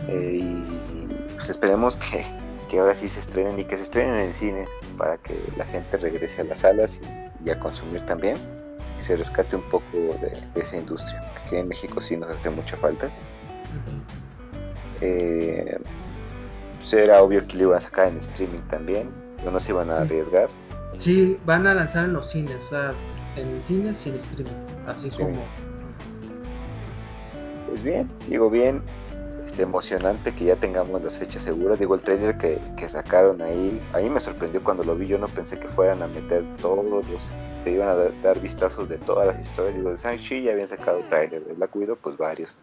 Eh, 0.07 0.39
y 0.41 1.13
pues 1.35 1.49
esperemos 1.49 1.97
que, 1.97 2.79
ahora 2.79 2.93
sí 2.93 3.09
se 3.09 3.19
estrenen 3.19 3.59
y 3.59 3.65
que 3.65 3.77
se 3.77 3.83
estrenen 3.83 4.15
en 4.21 4.33
cines 4.33 4.69
para 4.97 5.17
que 5.17 5.35
la 5.57 5.65
gente 5.65 5.97
regrese 5.97 6.41
a 6.41 6.45
las 6.45 6.59
salas 6.59 6.99
y, 7.43 7.49
a 7.49 7.59
consumir 7.59 8.01
también 8.03 8.37
y 8.99 9.01
se 9.01 9.15
rescate 9.15 9.55
un 9.55 9.63
poco 9.63 9.85
de, 9.93 10.31
esa 10.55 10.77
industria, 10.77 11.21
que 11.49 11.59
en 11.59 11.69
México 11.69 12.01
sí 12.01 12.17
nos 12.17 12.29
hace 12.29 12.49
mucha 12.49 12.75
falta. 12.77 13.09
Eh, 15.01 15.79
pues 16.77 16.93
era 16.93 17.21
obvio 17.21 17.45
que 17.47 17.57
lo 17.57 17.63
iban 17.63 17.77
a 17.77 17.81
sacar 17.81 18.07
en 18.09 18.17
streaming 18.17 18.61
también, 18.69 19.09
no 19.43 19.59
se 19.59 19.71
iban 19.71 19.89
a 19.89 20.01
arriesgar. 20.01 20.49
Sí, 20.97 21.37
van 21.45 21.65
a 21.65 21.73
lanzar 21.73 22.05
en 22.05 22.13
los 22.13 22.29
cines, 22.29 22.57
o 22.65 22.69
sea, 22.69 22.89
en 23.37 23.61
cines 23.61 24.05
y 24.05 24.09
en 24.09 24.15
streaming, 24.17 24.65
así 24.85 25.09
como 25.11 25.41
pues 27.69 27.83
bien, 27.83 28.09
digo 28.27 28.49
bien, 28.49 28.81
emocionante 29.63 30.33
que 30.33 30.45
ya 30.45 30.55
tengamos 30.55 31.01
las 31.03 31.17
fechas 31.17 31.43
seguras. 31.43 31.79
Digo, 31.79 31.95
el 31.95 32.01
trailer 32.01 32.37
que, 32.37 32.59
sacaron 32.87 33.41
ahí, 33.41 33.81
a 33.93 33.99
mí 33.99 34.09
me 34.09 34.19
sorprendió 34.19 34.63
cuando 34.63 34.83
lo 34.83 34.95
vi. 34.95 35.07
Yo 35.07 35.17
no 35.17 35.27
pensé 35.27 35.59
que 35.59 35.67
fueran 35.67 36.01
a 36.01 36.07
meter 36.07 36.43
todos 36.61 36.85
los, 36.85 37.05
te 37.63 37.71
iban 37.71 37.89
a 37.89 37.95
dar, 37.95 38.39
vistazos 38.39 38.89
de 38.89 38.97
todas 38.97 39.27
las 39.27 39.39
historias. 39.39 39.75
Digo, 39.75 39.91
de 39.91 39.97
Shang-Chi 39.97 40.43
ya 40.43 40.51
habían 40.51 40.67
sacado 40.67 40.99
trailer, 41.09 41.43
de 41.45 41.53
Black 41.53 41.75
Widow, 41.75 41.97
pues 41.97 42.17
varios. 42.17 42.55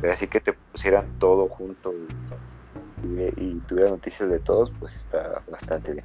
Pero 0.00 0.12
así 0.12 0.26
que 0.26 0.40
te 0.40 0.52
pusieran 0.52 1.06
todo 1.18 1.48
junto 1.48 1.92
y, 1.92 3.42
y, 3.42 3.62
tuviera 3.66 3.90
noticias 3.90 4.28
de 4.28 4.38
todos, 4.40 4.72
pues 4.78 4.96
está 4.96 5.40
bastante 5.50 5.92
bien. 5.92 6.04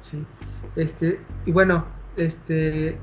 Sí. 0.00 0.24
Este, 0.76 1.20
y 1.44 1.52
bueno, 1.52 1.84
este, 2.16 2.98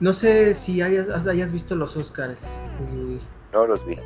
no 0.00 0.12
sé 0.12 0.54
si 0.54 0.82
hayas, 0.82 1.26
hayas 1.26 1.52
visto 1.52 1.74
los 1.74 1.96
Oscars. 1.96 2.60
No 3.58 3.66
los 3.66 3.84
vi. 3.84 3.96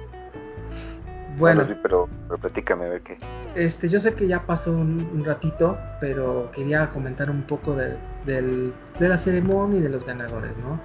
Bueno. 1.36 1.66
pero, 1.82 2.08
platícame 2.40 2.86
a 2.86 2.88
ver 2.88 3.02
qué. 3.02 3.18
Este, 3.54 3.86
yo 3.86 4.00
sé 4.00 4.14
que 4.14 4.26
ya 4.26 4.46
pasó 4.46 4.72
un, 4.72 5.22
ratito, 5.26 5.76
pero 6.00 6.50
quería 6.52 6.88
comentar 6.88 7.30
un 7.30 7.42
poco 7.42 7.76
de, 7.76 7.98
la 8.98 9.18
ceremonia 9.18 9.78
y 9.78 9.82
de 9.82 9.90
los 9.90 10.06
ganadores, 10.06 10.56
¿no? 10.56 10.80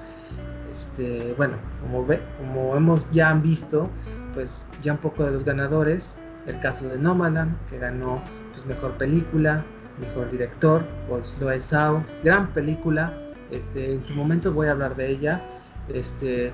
Este, 0.70 1.34
bueno, 1.38 1.56
como, 1.82 2.06
ve, 2.06 2.22
como 2.40 2.76
hemos 2.76 3.10
ya 3.12 3.34
visto, 3.36 3.90
pues 4.34 4.68
ya 4.82 4.92
un 4.92 4.98
poco 4.98 5.24
de 5.24 5.32
los 5.32 5.46
ganadores, 5.46 6.20
el 6.46 6.60
caso 6.60 6.90
de 6.90 6.98
Nomaland, 6.98 7.58
que 7.68 7.78
ganó 7.78 8.22
pues, 8.52 8.66
mejor 8.66 8.98
película, 8.98 9.64
mejor 10.02 10.30
director, 10.30 10.84
pues 11.08 11.38
lo 11.40 11.58
Sao, 11.62 12.04
gran 12.22 12.52
película, 12.52 13.18
este, 13.50 13.94
en 13.94 14.04
su 14.04 14.14
momento 14.14 14.52
voy 14.52 14.68
a 14.68 14.72
hablar 14.72 14.98
de 14.98 15.08
ella, 15.08 15.42
este, 15.88 16.52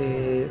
eh, 0.00 0.50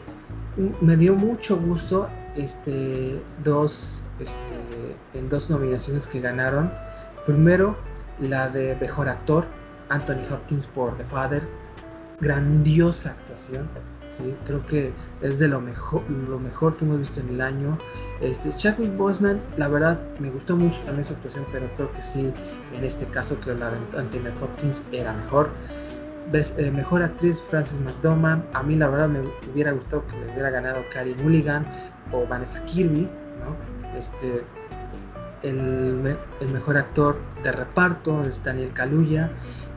me 0.82 0.98
dio 0.98 1.16
mucho 1.16 1.58
gusto 1.58 2.08
este, 2.36 3.20
dos, 3.44 4.02
este, 4.20 5.18
en 5.18 5.30
dos 5.30 5.50
nominaciones 5.50 6.08
que 6.08 6.20
ganaron. 6.20 6.72
Primero, 7.26 7.76
la 8.20 8.50
de 8.50 8.76
mejor 8.80 9.10
actor, 9.10 9.46
Anthony 9.90 10.24
Hopkins 10.32 10.66
por 10.68 10.98
The 10.98 11.06
Father. 11.06 11.44
Grandiosa 12.20 13.12
actuación. 13.12 13.68
Creo 14.46 14.62
que 14.68 14.94
es 15.22 15.40
de 15.40 15.48
lo 15.48 15.60
mejor, 15.60 16.08
lo 16.10 16.40
mejor 16.40 16.78
que 16.78 16.86
hemos 16.86 17.00
visto 17.00 17.20
en 17.22 17.30
el 17.30 17.42
año. 17.42 17.78
Este, 18.20 18.52
Chadwick 18.52 18.96
Boseman, 18.96 19.42
la 19.58 19.68
verdad, 19.68 20.00
me 20.20 20.30
gustó 20.30 20.56
mucho 20.56 20.80
también 20.82 21.06
su 21.06 21.14
actuación, 21.14 21.44
pero 21.52 21.68
creo 21.76 21.90
que 21.90 22.04
sí, 22.04 22.32
en 22.72 22.84
este 22.84 23.06
caso, 23.08 23.40
que 23.40 23.56
la 23.56 23.72
de 23.72 23.78
Anthony 23.98 24.30
Hopkins 24.40 24.84
era 24.92 25.14
mejor. 25.14 25.50
Eh, 26.34 26.72
mejor 26.72 27.04
actriz 27.04 27.42
Frances 27.42 27.80
McDormand. 27.80 28.44
A 28.54 28.64
mí 28.64 28.76
la 28.76 28.88
verdad 28.88 29.10
me 29.10 29.20
hubiera 29.52 29.72
gustado 29.72 30.06
que 30.08 30.18
le 30.18 30.32
hubiera 30.32 30.50
ganado 30.50 30.82
Carrie 30.94 31.16
Mulligan 31.24 31.66
o 32.12 32.26
Vanessa 32.26 32.64
Kirby. 32.66 33.10
Este, 33.98 34.44
el, 35.44 36.18
mejor 36.54 36.78
actor 36.78 37.18
de 37.44 37.52
reparto 37.52 38.24
es 38.24 38.44
Daniel 38.44 38.72
Kaluuya 38.74 39.30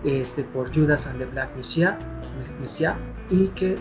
este, 0.04 0.44
por 0.44 0.72
Judas 0.74 1.06
and 1.06 1.18
the 1.18 1.26
Black 1.26 1.50
Messiah, 1.56 1.96
y 3.30 3.48
que 3.48 3.76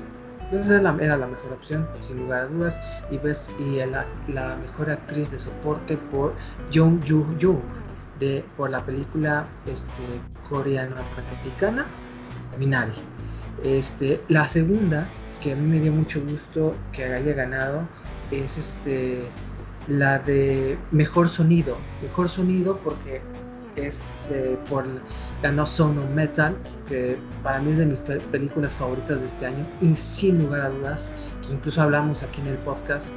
esa 0.52 0.78
era 0.78 1.17
la, 1.17 1.28
mejor 1.28 1.54
opción, 1.54 1.88
sin 2.02 2.17
lugar 2.17 2.43
a 2.43 2.47
dudas. 2.47 2.82
Y, 3.12 3.17
ves, 3.17 3.52
y 3.60 3.78
la, 3.86 4.56
mejor 4.56 4.89
actriz 4.89 5.32
de 5.32 5.39
soporte 5.39 5.97
por 6.12 6.34
Jung 6.73 7.02
Joo 7.08 7.62
de, 8.19 8.43
por 8.58 8.69
la 8.69 8.84
película 8.86 9.45
este, 9.67 10.04
coreano-americana 10.49 11.86
Minari. 12.58 12.94
Este, 13.63 14.22
la 14.30 14.48
segunda, 14.48 15.08
que 15.42 15.54
a 15.54 15.56
mí 15.56 15.66
me 15.66 15.80
dio 15.80 15.94
mucho 15.94 16.22
gusto 16.22 16.76
que 16.92 17.06
haya 17.06 17.34
ganado, 17.34 17.88
es 18.32 18.58
este, 18.58 19.24
la 19.88 20.20
de 20.20 20.78
mejor 20.92 21.30
sonido. 21.30 21.78
Mejor 22.02 22.30
sonido 22.30 22.80
porque 22.84 23.22
es 23.76 24.06
por 24.70 24.86
ganó 25.42 25.66
Sound 25.66 26.13
Metal, 26.13 26.56
que 26.88 27.18
para 27.42 27.60
mí 27.60 27.72
es 27.72 27.78
de 27.78 27.86
mis 27.86 28.00
películas 28.32 28.74
favoritas 28.74 29.20
de 29.20 29.26
este 29.26 29.46
año, 29.48 29.68
y 29.82 29.96
sin 29.96 30.39
lugar 30.39 30.62
a 30.62 30.70
dudas, 30.70 31.12
que 31.42 31.54
incluso 31.54 31.82
hablamos 31.82 32.24
aquí 32.24 32.42
en 32.42 32.48
el 32.48 32.58
podcast, 32.60 33.13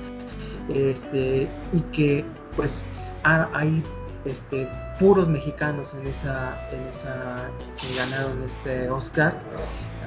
este, 0.68 1.48
y 1.72 1.80
que 1.92 2.24
pues 2.56 2.88
hay 3.22 3.82
este, 4.26 4.68
puros 4.98 5.28
mexicanos 5.28 5.94
en 5.94 6.06
esa, 6.06 6.58
en 6.72 6.82
esa 6.86 7.50
que 7.80 7.98
ganaron 7.98 8.42
este 8.42 8.90
Oscar. 8.90 9.34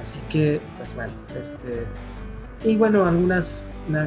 Así 0.00 0.20
que, 0.30 0.60
pues 0.78 0.94
bueno, 0.94 1.12
este. 1.38 1.86
Y 2.62 2.76
bueno, 2.76 3.06
algunas 3.06 3.62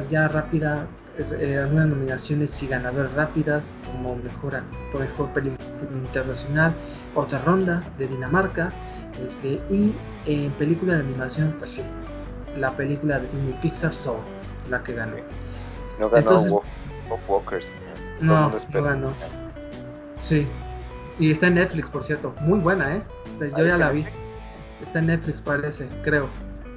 ya 0.08 0.28
rápida, 0.28 0.86
eh, 1.18 1.60
algunas 1.62 1.88
nominaciones 1.88 2.62
y 2.62 2.66
ganadores 2.66 3.12
rápidas, 3.12 3.74
como 3.86 4.16
mejor, 4.16 4.62
mejor 4.98 5.32
película 5.32 5.64
internacional, 5.92 6.74
otra 7.14 7.38
ronda 7.40 7.82
de 7.98 8.08
Dinamarca, 8.08 8.70
este, 9.26 9.60
y 9.70 9.94
en 10.26 10.50
película 10.52 10.94
de 10.94 11.00
animación, 11.00 11.54
pues 11.58 11.72
sí, 11.72 11.82
la 12.56 12.70
película 12.72 13.20
de 13.20 13.28
Disney 13.28 13.58
Pixar 13.60 13.94
Soul, 13.94 14.20
la 14.70 14.82
que 14.82 14.94
ganó. 14.94 15.16
No 15.98 16.10
ganó 16.10 16.18
Entonces, 16.18 16.52
Walkers. 17.28 17.66
No, 18.20 18.50
no 18.50 18.82
ganó. 18.82 19.12
Sí. 20.24 20.46
Y 21.18 21.30
está 21.30 21.48
en 21.48 21.56
Netflix, 21.56 21.88
por 21.88 22.02
cierto. 22.02 22.34
Muy 22.40 22.58
buena, 22.58 22.96
¿eh? 22.96 23.02
Yo 23.56 23.66
ya 23.66 23.76
la 23.76 23.90
vi. 23.90 24.06
Está 24.80 25.00
en 25.00 25.06
Netflix, 25.06 25.40
parece, 25.40 25.86
creo. 26.02 26.28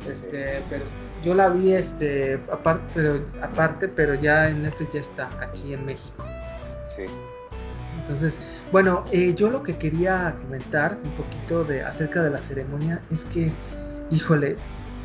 Este, 0.08 0.62
pero 0.70 0.86
yo 1.24 1.34
la 1.34 1.50
vi 1.50 1.74
este 1.74 2.40
aparte, 2.52 2.84
pero, 2.94 3.26
aparte, 3.42 3.88
pero 3.88 4.14
ya 4.14 4.50
en 4.50 4.64
Netflix 4.64 4.94
ya 4.94 5.00
está 5.02 5.30
aquí 5.42 5.74
en 5.74 5.86
México. 5.86 6.24
Sí. 6.96 7.06
Entonces, 8.00 8.40
bueno, 8.72 9.04
eh, 9.12 9.34
yo 9.34 9.50
lo 9.50 9.64
que 9.64 9.76
quería 9.78 10.36
comentar 10.42 10.98
un 11.04 11.12
poquito 11.12 11.64
de 11.64 11.84
acerca 11.84 12.22
de 12.24 12.30
la 12.30 12.38
ceremonia 12.38 13.02
es 13.12 13.26
que, 13.26 13.52
híjole, 14.12 14.56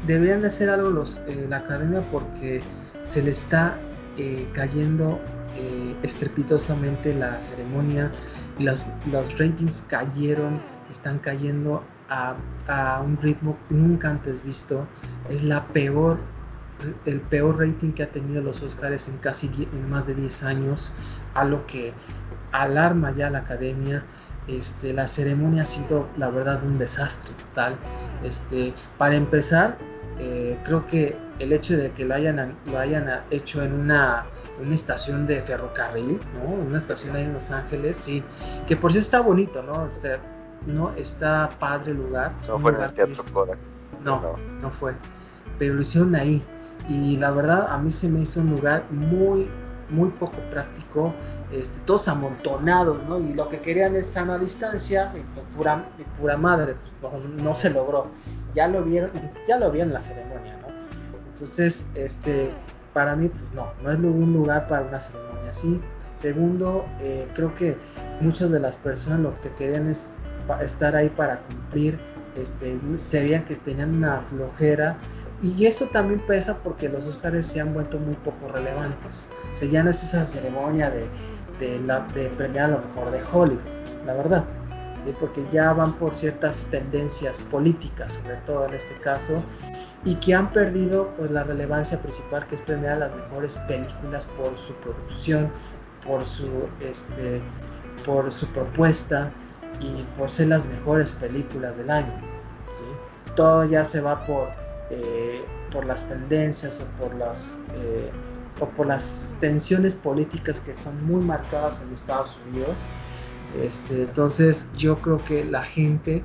deberían 0.07 0.41
de 0.41 0.49
hacer 0.49 0.69
algo 0.69 0.91
los 0.91 1.19
eh, 1.27 1.47
la 1.49 1.59
academia 1.59 2.03
porque 2.13 2.61
se 3.05 3.23
le 3.23 3.31
está 3.31 3.79
eh, 4.19 4.47
cayendo 4.53 5.21
eh, 5.57 5.95
estrepitosamente 6.03 7.15
la 7.15 7.41
ceremonia, 7.41 8.11
los, 8.59 8.87
los 9.11 9.38
ratings 9.38 9.83
cayeron, 9.88 10.61
están 10.91 11.19
cayendo 11.19 11.83
a, 12.09 13.01
un 13.03 13.17
ritmo 13.21 13.57
nunca 13.71 14.11
antes 14.11 14.45
visto. 14.45 14.87
Es 15.29 15.43
la 15.43 15.67
peor, 15.69 16.19
el 17.07 17.21
peor 17.21 17.59
rating 17.59 17.93
que 17.93 18.03
ha 18.03 18.11
tenido 18.11 18.43
los 18.43 18.62
Oscars 18.62 19.09
en 19.09 19.19
casi 19.19 19.51
en 19.73 19.91
más 19.91 20.07
de 20.07 20.15
10 20.15 20.43
años, 20.45 20.93
a 21.35 21.45
lo 21.45 21.67
que 21.67 21.93
alarma 22.53 23.12
ya 23.12 23.31
la 23.31 23.38
academia. 23.38 24.05
Este, 24.49 24.93
la 24.93 25.07
ceremonia 25.07 25.62
ha 25.62 25.65
sido 25.65 26.09
la 26.17 26.29
verdad 26.29 26.62
un 26.65 26.79
desastre 26.79 27.33
total. 27.35 27.77
Este, 28.25 28.75
para 28.99 29.15
empezar, 29.15 29.79
eh, 30.19 30.59
creo 30.65 30.85
que 30.87 31.17
el 31.38 31.53
hecho 31.53 31.77
de 31.77 31.91
que 31.93 32.05
lo 32.05 32.15
hayan, 32.15 32.55
lo 32.67 32.79
hayan 32.79 33.23
hecho 33.31 33.62
en 33.62 33.73
una 33.73 34.25
una 34.61 34.75
estación 34.75 35.27
de 35.27 35.41
ferrocarril, 35.43 36.19
¿no? 36.35 36.51
Una 36.51 36.79
estación 36.79 37.17
ahí 37.17 37.25
en 37.25 37.35
Los 37.35 37.51
Ángeles, 37.51 37.97
sí. 37.97 38.23
Que 38.67 38.77
por 38.77 38.93
cierto 38.93 39.07
está 39.07 39.21
bonito, 39.21 39.62
¿no? 39.62 39.73
O 39.73 40.01
sea, 40.01 40.19
no 40.67 40.93
está 40.95 41.49
padre 41.59 41.93
el 41.93 41.99
lugar. 41.99 42.33
No 42.49 42.59
fue 42.59 42.73
en 42.73 42.83
el 42.83 42.95
Teatro 42.95 43.47
No, 44.05 44.21
no, 44.21 44.35
no 44.61 44.71
fue. 44.71 44.95
Pero 45.59 45.75
lo 45.75 45.81
hicieron 45.81 46.15
ahí. 46.15 46.43
Y 46.88 47.17
la 47.17 47.31
verdad, 47.31 47.69
a 47.71 47.79
mí 47.79 47.91
se 47.91 48.09
me 48.09 48.21
hizo 48.21 48.41
un 48.41 48.51
lugar 48.51 48.85
muy, 48.91 49.49
muy 49.91 50.11
poco 50.11 50.38
práctico. 50.51 51.15
Este, 51.53 51.79
todos 51.81 52.09
amontonados, 52.09 53.03
¿no? 53.05 53.21
Y 53.21 53.35
lo 53.35 53.49
que 53.49 53.61
querían 53.61 53.95
es 53.95 54.07
sana 54.07 54.38
distancia, 54.38 55.12
y 55.15 55.21
pues, 55.35 55.47
pura, 55.55 55.85
pura 56.19 56.37
madre, 56.37 56.77
pues, 57.01 57.12
no, 57.43 57.55
se 57.55 57.71
logró. 57.71 58.07
Ya 58.55 58.69
lo 58.69 58.83
vieron, 58.83 59.11
ya 59.47 59.59
lo 59.59 59.71
vieron 59.71 59.91
en 59.91 59.95
la 59.95 60.01
ceremonia, 60.01 60.59
¿no? 60.62 60.69
Entonces, 61.29 61.87
este, 61.95 62.53
para 62.93 63.17
mí, 63.17 63.29
pues 63.29 63.53
no, 63.53 63.73
no 63.83 63.91
es 63.91 63.99
un 63.99 64.33
lugar 64.33 64.67
para 64.67 64.83
una 64.83 65.01
ceremonia 65.01 65.51
así. 65.51 65.81
Segundo, 66.17 66.85
eh, 67.01 67.27
creo 67.35 67.55
que 67.55 67.77
muchas 68.21 68.51
de 68.51 68.61
las 68.61 68.77
personas 68.77 69.21
lo 69.21 69.41
que 69.41 69.51
querían 69.51 69.89
es 69.89 70.13
estar 70.61 70.95
ahí 70.95 71.09
para 71.09 71.39
cumplir, 71.39 71.99
este, 72.37 72.79
se 72.97 73.23
veían 73.23 73.45
que 73.45 73.57
tenían 73.57 73.95
una 73.95 74.21
flojera 74.31 74.97
y 75.43 75.67
eso 75.67 75.87
también 75.87 76.21
pesa 76.21 76.57
porque 76.57 76.89
los 76.89 77.05
Oscars 77.05 77.47
se 77.47 77.61
han 77.61 77.75
vuelto 77.75 77.99
muy 77.99 78.15
poco 78.15 78.49
relevantes. 78.53 79.29
O 79.53 79.57
sea, 79.57 79.69
ya 79.69 79.83
no 79.83 79.90
es 79.90 80.03
esa 80.03 80.25
ceremonia 80.25 80.90
de, 80.90 81.09
de, 81.59 81.79
de 82.15 82.29
premiar 82.31 82.71
lo 82.71 82.79
mejor 82.79 83.11
de 83.11 83.21
Hollywood, 83.33 83.67
la 84.07 84.15
verdad. 84.15 84.45
¿Sí? 85.05 85.15
Porque 85.19 85.44
ya 85.53 85.73
van 85.73 85.92
por 85.94 86.15
ciertas 86.15 86.67
tendencias 86.71 87.42
políticas, 87.44 88.15
sobre 88.15 88.37
todo 88.46 88.67
en 88.67 88.75
este 88.75 88.94
caso, 89.00 89.42
y 90.05 90.17
que 90.17 90.35
han 90.35 90.53
perdido 90.53 91.11
pues 91.17 91.31
la 91.31 91.44
relevancia 91.44 92.00
principal 92.00 92.44
que 92.46 92.57
es 92.57 92.61
premiar 92.61 92.98
las 92.98 93.15
mejores 93.15 93.57
películas 93.69 94.29
por 94.37 94.57
su 94.57 94.75
producción, 94.75 95.50
por 96.05 96.25
su 96.25 96.69
este 96.81 97.40
por 98.05 98.33
su 98.33 98.46
propuesta 98.48 99.31
y 99.81 100.03
por 100.19 100.29
ser 100.29 100.48
las 100.48 100.67
mejores 100.67 101.13
películas 101.13 101.77
del 101.77 101.90
año. 101.90 102.13
Todo 103.37 103.65
ya 103.65 103.85
se 103.85 104.00
va 104.00 104.25
por, 104.27 104.48
eh, 104.90 105.44
por 105.71 105.87
las 105.87 106.07
tendencias 106.09 106.81
o 106.81 107.03
por 107.03 107.15
las 107.15 107.59
eh, 107.75 108.11
o 108.61 108.67
por 108.67 108.87
las 108.87 109.35
tensiones 109.40 109.94
políticas 109.94 110.61
que 110.61 110.75
son 110.75 111.05
muy 111.07 111.23
marcadas 111.25 111.83
en 111.83 111.92
Estados 111.92 112.37
Unidos. 112.48 112.85
Este, 113.61 114.03
entonces 114.03 114.67
yo 114.77 114.96
creo 115.00 115.23
que 115.25 115.44
la 115.44 115.63
gente 115.63 116.23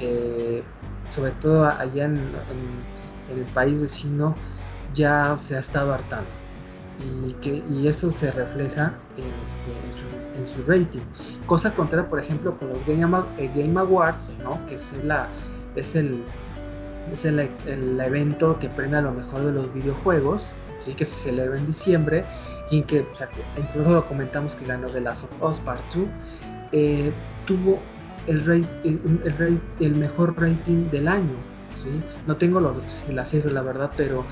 eh, 0.00 0.62
sobre 1.10 1.32
todo 1.32 1.66
allá 1.66 2.04
en, 2.04 2.18
el 3.30 3.44
país 3.52 3.78
vecino, 3.78 4.34
ya 4.94 5.36
se 5.36 5.56
ha 5.56 5.60
estado 5.60 5.92
hartando. 5.92 6.30
y, 7.26 7.32
que, 7.34 7.62
y 7.70 7.86
eso 7.86 8.10
se 8.10 8.30
refleja 8.30 8.94
en, 9.16 9.32
este, 9.44 10.46
su, 10.46 10.62
rating. 10.66 11.00
Cosa 11.46 11.72
contraria, 11.74 12.08
por 12.08 12.18
ejemplo, 12.18 12.56
con 12.58 12.70
los 12.70 12.84
Game, 12.86 13.04
eh, 13.36 13.50
Game 13.54 13.78
Awards, 13.78 14.36
¿no? 14.42 14.58
que 14.66 14.76
es, 14.76 14.94
la, 15.04 15.28
es, 15.76 15.94
el, 15.94 16.24
es 17.12 17.26
el, 17.26 17.50
el, 17.66 18.00
evento 18.00 18.58
que 18.58 18.68
prende 18.70 18.96
a 18.96 19.02
lo 19.02 19.12
mejor 19.12 19.40
de 19.40 19.52
los 19.52 19.72
videojuegos, 19.74 20.52
¿sí? 20.80 20.94
que 20.94 21.04
se 21.04 21.28
celebra 21.28 21.58
en 21.58 21.66
diciembre, 21.66 22.24
y 22.70 22.82
que 22.82 23.06
incluso 23.56 23.90
lo 23.90 24.06
comentamos 24.06 24.54
que 24.54 24.64
ganó 24.64 24.88
The 24.88 25.00
Last 25.00 25.24
of 25.24 25.50
Us 25.50 25.60
Part 25.60 25.80
2, 25.94 26.06
eh, 26.72 27.12
tuvo 27.46 27.80
el, 28.26 28.66
el, 28.84 29.60
el, 29.80 29.96
mejor 29.96 30.40
rating 30.40 30.90
del 30.90 31.08
año. 31.08 31.34
¿sí? 31.74 31.90
No 32.26 32.36
tengo 32.36 32.60
los, 32.60 32.78
la 33.08 33.24
cifra, 33.24 33.50
la 33.52 33.62
verdad, 33.62 33.90
pero 33.96 34.24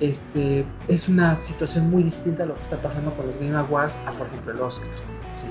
este, 0.00 0.66
es 0.88 1.08
una 1.08 1.36
situación 1.36 1.88
muy 1.88 2.02
distinta 2.02 2.42
a 2.42 2.46
lo 2.46 2.54
que 2.54 2.62
está 2.62 2.80
pasando 2.80 3.14
con 3.14 3.26
los 3.26 3.38
Game 3.38 3.56
Awards 3.56 3.96
a, 4.06 4.12
por 4.12 4.26
ejemplo, 4.26 4.52
el 4.52 4.60
Oscar. 4.60 4.88
¿sí? 5.34 5.46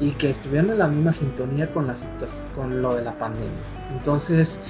Y 0.00 0.12
que 0.12 0.30
estuvieron 0.30 0.70
en 0.70 0.78
la 0.78 0.88
misma 0.88 1.12
sintonía 1.12 1.72
con, 1.72 1.86
la 1.86 1.94
con 2.54 2.80
lo 2.80 2.94
de 2.94 3.02
la 3.02 3.12
pandemia. 3.12 3.50
Entonces, 3.92 4.60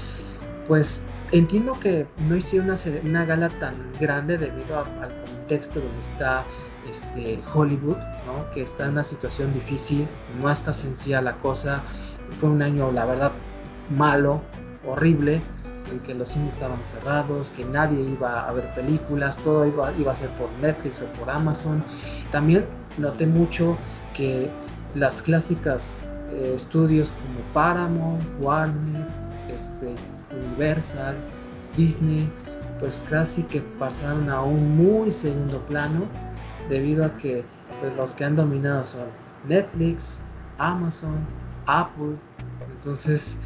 pues 0.66 1.04
entiendo 1.30 1.78
que 1.78 2.06
no 2.28 2.36
hicieron 2.36 2.70
una, 2.70 2.78
una 3.04 3.24
gala 3.24 3.48
tan 3.48 3.74
grande 4.00 4.36
debido 4.36 4.78
al 4.78 5.21
contexto 5.42 5.80
donde 5.80 6.00
está 6.00 6.44
este, 6.88 7.40
Hollywood, 7.52 7.96
que 8.54 8.62
está 8.62 8.84
en 8.84 8.92
una 8.92 9.04
situación 9.04 9.52
difícil, 9.52 10.06
no 10.40 10.50
está 10.50 10.72
sencilla 10.72 11.20
la 11.20 11.36
cosa. 11.38 11.82
Fue 12.30 12.48
un 12.48 12.62
año, 12.62 12.90
la 12.92 13.04
verdad, 13.04 13.32
malo, 13.90 14.40
horrible 14.86 15.40
que 16.06 16.14
los 16.14 16.30
cines 16.30 16.54
estaban 16.54 16.82
cerrados, 16.84 17.50
que 17.50 17.66
nadie 17.66 18.00
iba 18.00 18.48
a 18.48 18.52
ver 18.54 18.72
películas, 18.74 19.36
todo 19.38 19.66
iba, 19.66 19.92
iba 19.92 20.12
a 20.12 20.16
ser 20.16 20.30
por 20.30 20.50
Netflix 20.62 21.02
o 21.02 21.06
por 21.18 21.28
Amazon. 21.28 21.84
También 22.30 22.64
noté 22.96 23.26
mucho 23.26 23.76
que 24.14 24.50
las 24.94 25.20
clásicas 25.20 26.00
eh, 26.32 26.52
estudios 26.54 27.12
como 27.12 27.44
Paramount, 27.52 28.22
Warner, 28.40 29.06
este, 29.54 29.94
Universal, 30.34 31.14
Disney, 31.76 32.30
pues 32.82 32.98
casi 33.08 33.44
que 33.44 33.60
pasaron 33.78 34.28
a 34.28 34.42
un 34.42 34.76
muy 34.76 35.12
segundo 35.12 35.60
plano 35.68 36.00
debido 36.68 37.04
a 37.04 37.16
que 37.16 37.44
pues, 37.80 37.94
los 37.96 38.12
que 38.16 38.24
han 38.24 38.34
dominado 38.34 38.84
son 38.84 39.04
Netflix, 39.46 40.24
Amazon, 40.58 41.14
Apple. 41.66 42.16
Entonces, 42.74 43.38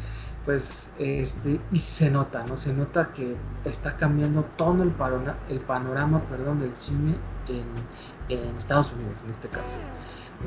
pues 0.43 0.89
este 0.97 1.59
y 1.71 1.77
se 1.77 2.09
nota, 2.09 2.43
¿no? 2.47 2.57
Se 2.57 2.73
nota 2.73 3.11
que 3.13 3.35
está 3.63 3.93
cambiando 3.93 4.41
todo 4.55 4.81
el, 4.81 4.91
el 5.49 5.59
panorama, 5.59 6.19
perdón, 6.21 6.59
del 6.59 6.73
cine 6.73 7.15
en, 7.47 8.57
Estados 8.57 8.91
Unidos, 8.91 9.17
en 9.23 9.29
este 9.29 9.49
caso. 9.49 9.73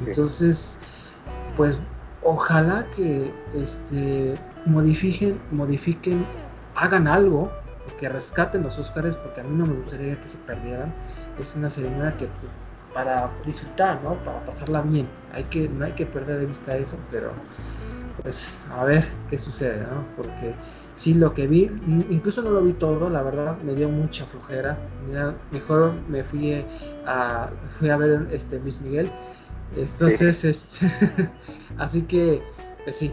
Entonces, 0.05 0.81
pues 1.57 1.79
ojalá 2.23 2.85
que 2.97 3.33
este 3.55 4.35
modifiquen, 4.67 5.41
modifiquen, 5.53 6.27
hagan 6.75 7.07
algo, 7.07 7.53
que 7.99 8.09
rescaten 8.09 8.63
los 8.63 8.79
Oscars, 8.79 9.17
porque 9.17 9.41
a 9.41 9.45
mí 9.45 9.57
no 9.57 9.67
me 9.67 9.75
gustaría 9.75 10.21
que 10.21 10.29
se 10.29 10.39
perdieran. 10.39 10.93
Es 11.39 11.55
una 11.55 11.71
ceremonia 11.71 12.17
que 12.17 12.27
pues, 12.27 12.53
para 12.95 13.31
disfrutar, 13.45 14.03
¿no? 14.03 14.15
Para 14.25 14.45
pasarla 14.45 14.83
bien. 14.83 15.09
Hay 15.33 15.45
que, 15.45 15.69
no 15.69 15.85
hay 15.85 15.93
que 15.93 16.07
perder 16.07 16.41
de 16.41 16.47
vista 16.47 16.77
eso, 16.77 16.97
pero 17.11 17.33
pues 18.23 18.59
a 18.71 18.85
ver 18.85 19.07
qué 19.29 19.39
sucede, 19.39 19.83
¿no? 19.83 20.05
Porque 20.17 20.55
sí, 20.95 21.15
lo 21.15 21.33
que 21.33 21.47
vi, 21.47 21.71
incluso 22.11 22.43
no 22.43 22.51
lo 22.51 22.63
vi 22.63 22.73
todo, 22.73 23.09
la 23.09 23.23
verdad, 23.23 23.57
me 23.63 23.75
dio 23.75 23.89
mucha 23.89 24.27
flojera. 24.27 24.79
Mira, 25.07 25.35
mejor 25.53 25.95
me 26.09 26.23
fui 26.25 26.65
a, 27.07 27.49
fui 27.79 27.91
a 27.91 27.97
ver 27.97 28.29
este 28.31 28.59
Luis 28.61 28.81
Miguel. 28.81 29.11
Entonces, 29.77 30.45
este, 30.45 30.91
así 31.79 32.03
que, 32.03 32.43
pues 32.85 32.97
sí, 32.97 33.13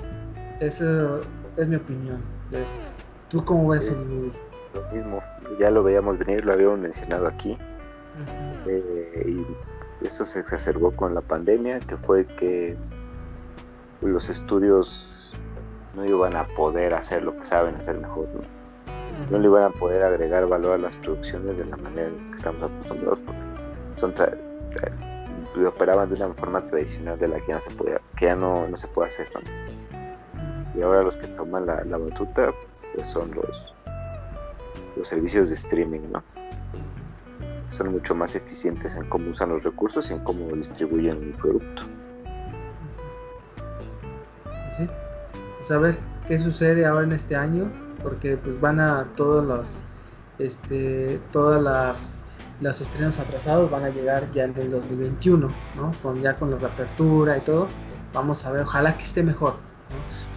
eso 0.59 1.21
es 1.57 1.67
mi 1.67 1.75
opinión 1.75 2.21
de 2.51 2.63
esto. 2.63 2.93
¿Tú 3.29 3.43
cómo 3.43 3.69
ves 3.69 3.89
el 3.89 4.31
Lo 4.77 4.91
mismo, 4.91 5.23
ya 5.59 5.71
lo 5.71 5.81
veíamos 5.81 6.19
venir, 6.19 6.45
lo 6.45 6.53
habíamos 6.53 6.79
mencionado 6.79 7.27
aquí. 7.27 7.57
Eh, 8.67 9.25
y 10.01 10.05
esto 10.05 10.25
se 10.25 10.39
exacerbó 10.39 10.91
con 10.91 11.15
la 11.15 11.21
pandemia, 11.21 11.79
que 11.79 11.97
fue 11.97 12.25
que 12.25 12.77
los 14.01 14.29
estudios 14.29 15.33
no 15.95 16.05
iban 16.05 16.35
a 16.35 16.43
poder 16.43 16.93
hacer 16.93 17.23
lo 17.23 17.31
que 17.37 17.45
saben 17.45 17.75
hacer 17.75 17.99
mejor, 17.99 18.27
¿no? 18.29 18.41
No 19.31 19.39
le 19.39 19.47
iban 19.47 19.63
a 19.63 19.69
poder 19.71 20.03
agregar 20.03 20.45
valor 20.47 20.73
a 20.73 20.77
las 20.77 20.95
producciones 20.97 21.57
de 21.57 21.65
la 21.65 21.77
manera 21.77 22.07
en 22.07 22.15
que 22.15 22.35
estamos 22.35 22.63
acostumbrados, 22.63 23.19
porque 23.19 23.99
son 23.99 24.13
operaban 25.65 26.07
de 26.07 26.15
una 26.15 26.27
forma 26.33 26.61
tradicional 26.67 27.17
de 27.17 27.27
la 27.27 27.39
que 27.39 27.47
ya 27.47 27.55
no 27.55 27.61
se, 27.61 27.71
podía, 27.71 28.01
que 28.15 28.25
ya 28.25 28.35
no, 28.35 28.67
no 28.67 28.77
se 28.77 28.87
puede 28.87 29.07
hacer. 29.09 29.27
Y 30.75 30.81
ahora 30.83 31.01
los 31.01 31.17
que 31.17 31.25
toman 31.29 31.65
la, 31.65 31.83
la 31.83 31.97
batuta 31.97 32.53
pues 32.93 33.07
son 33.07 33.31
los, 33.33 33.73
los 34.97 35.07
servicios 35.07 35.49
de 35.49 35.55
streaming, 35.55 36.11
¿no? 36.11 36.23
Son 37.69 37.91
mucho 37.91 38.15
más 38.15 38.35
eficientes 38.35 38.95
en 38.95 39.07
cómo 39.09 39.29
usan 39.29 39.49
los 39.49 39.63
recursos 39.63 40.09
y 40.09 40.13
en 40.13 40.23
cómo 40.23 40.47
distribuyen 40.55 41.21
el 41.23 41.33
producto. 41.33 41.83
saber 45.67 45.97
qué 46.27 46.39
sucede 46.39 46.85
ahora 46.85 47.05
en 47.05 47.11
este 47.11 47.35
año, 47.35 47.69
porque 48.01 48.37
pues 48.37 48.59
van 48.61 48.79
a 48.79 49.05
todos 49.15 49.45
los, 49.45 49.81
este, 50.39 51.19
todas 51.33 51.61
las, 51.61 52.23
los 52.61 52.79
estrenos 52.79 53.19
atrasados 53.19 53.69
van 53.69 53.83
a 53.83 53.89
llegar 53.89 54.31
ya 54.31 54.45
en 54.45 54.57
el 54.57 54.71
2021, 54.71 55.47
¿no? 55.75 55.91
Con, 56.01 56.21
ya 56.21 56.35
con 56.35 56.51
la 56.51 56.57
reapertura 56.57 57.37
y 57.37 57.41
todo, 57.41 57.67
vamos 58.13 58.45
a 58.45 58.51
ver, 58.51 58.61
ojalá 58.61 58.97
que 58.97 59.03
esté 59.03 59.23
mejor, 59.23 59.55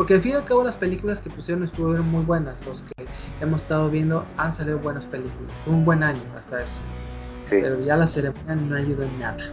Porque 0.00 0.14
al 0.14 0.22
fin 0.22 0.32
y 0.32 0.34
al 0.36 0.46
cabo 0.46 0.64
las 0.64 0.78
películas 0.78 1.20
que 1.20 1.28
pusieron 1.28 1.62
estuvieron 1.62 2.08
muy 2.08 2.24
buenas, 2.24 2.56
los 2.64 2.80
que 2.80 3.04
hemos 3.42 3.60
estado 3.60 3.90
viendo 3.90 4.24
han 4.38 4.54
salido 4.54 4.78
buenas 4.78 5.04
películas, 5.04 5.52
fue 5.62 5.74
un 5.74 5.84
buen 5.84 6.02
año 6.02 6.22
hasta 6.38 6.62
eso. 6.62 6.78
Pero 7.50 7.78
ya 7.80 7.98
la 7.98 8.06
ceremonia 8.06 8.54
no 8.54 8.76
ayudó 8.76 9.02
en 9.02 9.18
nada. 9.18 9.52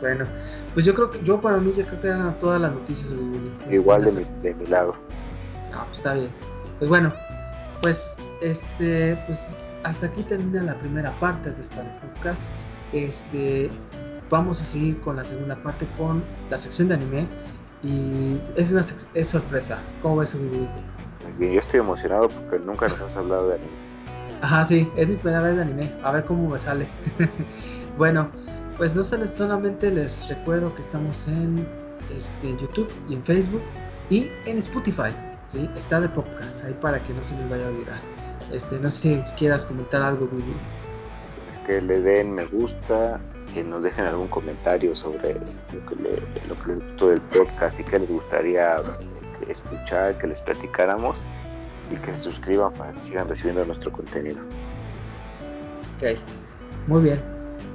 Bueno, 0.00 0.24
pues 0.72 0.86
yo 0.86 0.94
creo 0.94 1.10
que, 1.10 1.22
yo 1.22 1.38
para 1.38 1.58
mí, 1.58 1.74
yo 1.76 1.84
creo 1.84 2.00
que 2.00 2.06
eran 2.06 2.38
todas 2.38 2.62
las 2.62 2.72
noticias 2.72 3.10
de 3.10 3.76
Igual 3.76 4.06
de 4.06 4.12
mi, 4.12 4.26
de 4.40 4.54
mi 4.54 4.64
lado. 4.68 4.94
No, 5.70 5.84
pues 5.84 5.98
está 5.98 6.14
bien. 6.14 6.30
Pues 6.78 6.88
bueno, 6.88 7.12
pues 7.82 8.16
este, 8.40 9.22
pues 9.26 9.50
hasta 9.84 10.06
aquí 10.06 10.22
termina 10.22 10.62
la 10.62 10.78
primera 10.78 11.10
parte 11.20 11.50
de 11.50 11.60
esta 11.60 11.82
podcast. 12.00 12.54
Este, 12.94 13.68
vamos 14.30 14.62
a 14.62 14.64
seguir 14.64 14.98
con 15.00 15.16
la 15.16 15.24
segunda 15.24 15.62
parte 15.62 15.86
con 15.98 16.24
la 16.48 16.58
sección 16.58 16.88
de 16.88 16.94
anime 16.94 17.26
y 17.82 18.38
es 18.56 18.70
una 18.70 18.82
es 19.14 19.26
sorpresa. 19.26 19.78
¿Cómo 20.00 20.16
ves, 20.16 20.34
Muy 20.34 20.68
Bien, 21.38 21.52
yo 21.52 21.60
estoy 21.60 21.80
emocionado 21.80 22.28
porque 22.28 22.58
nunca 22.58 22.88
nos 22.88 23.00
has 23.00 23.16
hablado 23.16 23.48
de 23.48 23.54
anime. 23.56 23.70
Ajá, 24.42 24.66
sí, 24.66 24.90
es 24.96 25.08
mi 25.08 25.16
primera 25.16 25.42
vez 25.42 25.56
de 25.56 25.62
anime. 25.62 25.90
A 26.02 26.12
ver 26.12 26.24
cómo 26.24 26.48
me 26.48 26.58
sale. 26.58 26.86
bueno, 27.98 28.30
pues 28.76 28.94
no 28.96 29.04
solamente 29.04 29.90
les 29.90 30.28
recuerdo 30.28 30.74
que 30.74 30.82
estamos 30.82 31.28
en 31.28 31.66
este, 32.14 32.50
YouTube 32.60 32.92
y 33.08 33.14
en 33.14 33.24
Facebook 33.24 33.62
y 34.10 34.30
en 34.46 34.58
Spotify. 34.58 35.10
¿sí? 35.48 35.68
Está 35.76 36.00
de 36.00 36.08
podcast 36.08 36.64
ahí 36.64 36.76
para 36.80 37.02
que 37.02 37.14
no 37.14 37.22
se 37.22 37.36
les 37.36 37.48
vaya 37.48 37.66
a 37.66 37.68
olvidar. 37.68 37.98
Este, 38.52 38.78
no 38.78 38.90
sé 38.90 39.22
si 39.22 39.32
quieras 39.34 39.66
comentar 39.66 40.02
algo, 40.02 40.26
Vivi. 40.26 40.54
Es 41.50 41.58
que 41.58 41.80
le 41.80 42.00
den 42.00 42.34
me 42.34 42.44
gusta, 42.46 43.20
que 43.52 43.62
nos 43.62 43.82
dejen 43.82 44.06
algún 44.06 44.28
comentario 44.28 44.94
sobre 44.94 45.34
lo 45.34 45.86
que, 45.86 45.96
les 46.68 46.78
gustó 46.80 47.08
del 47.08 47.20
podcast 47.20 47.78
y 47.80 47.84
que 47.84 47.98
les 47.98 48.08
gustaría 48.08 48.76
escuchar, 49.48 50.18
que 50.18 50.26
les 50.26 50.40
platicáramos 50.40 51.16
y 51.90 51.96
que 51.96 52.12
se 52.12 52.20
suscriban 52.20 52.72
para 52.72 52.92
que 52.92 53.02
sigan 53.02 53.28
recibiendo 53.28 53.64
nuestro 53.64 53.92
contenido. 53.92 54.38
Ok, 55.96 56.18
muy 56.86 57.02
bien. 57.02 57.20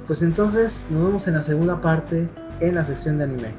Pues 0.06 0.22
entonces 0.22 0.86
nos 0.90 1.02
vemos 1.02 1.28
en 1.28 1.34
la 1.34 1.42
segunda 1.42 1.80
parte 1.80 2.26
en 2.60 2.74
la 2.74 2.84
sección 2.84 3.18
de 3.18 3.24
anime. 3.24 3.54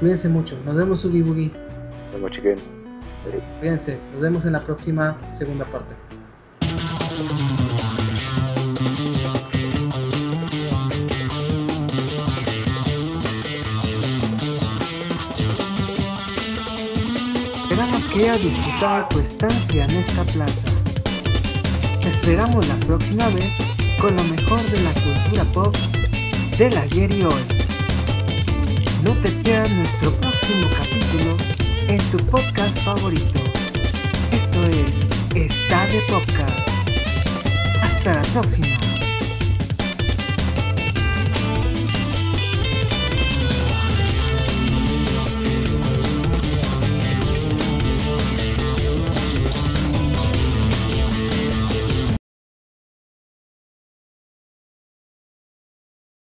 Cuídense 0.00 0.28
mucho, 0.28 0.58
nos 0.64 0.76
vemos 0.76 1.04
Ugi 1.04 1.22
Boogie. 1.22 1.52
Nos 2.06 2.14
vemos 2.14 2.30
chiquen. 2.30 2.56
Cuídense, 3.60 3.98
nos 4.12 4.20
vemos 4.20 4.44
en 4.46 4.52
la 4.52 4.60
próxima 4.60 5.18
segunda 5.32 5.64
parte. 5.66 5.94
Disfrutado 18.24 19.06
tu 19.10 19.18
estancia 19.20 19.84
en 19.84 19.90
esta 19.90 20.24
plaza. 20.24 20.66
Te 22.00 22.08
esperamos 22.08 22.66
la 22.66 22.74
próxima 22.76 23.28
vez 23.28 23.52
con 24.00 24.16
lo 24.16 24.24
mejor 24.24 24.58
de 24.62 24.80
la 24.80 24.92
cultura 24.94 25.44
pop 25.52 25.76
del 26.56 26.74
ayer 26.78 27.12
y 27.12 27.22
hoy. 27.22 27.42
No 29.04 29.12
te 29.22 29.30
pierdas 29.30 29.70
nuestro 29.72 30.10
próximo 30.12 30.66
capítulo 30.70 31.36
en 31.86 31.98
tu 32.10 32.16
podcast 32.30 32.76
favorito. 32.78 33.40
Esto 34.32 34.64
es 34.68 34.96
Está 35.36 35.86
de 35.88 36.00
Podcast. 36.08 36.68
Hasta 37.82 38.14
la 38.14 38.22
próxima. 38.22 38.93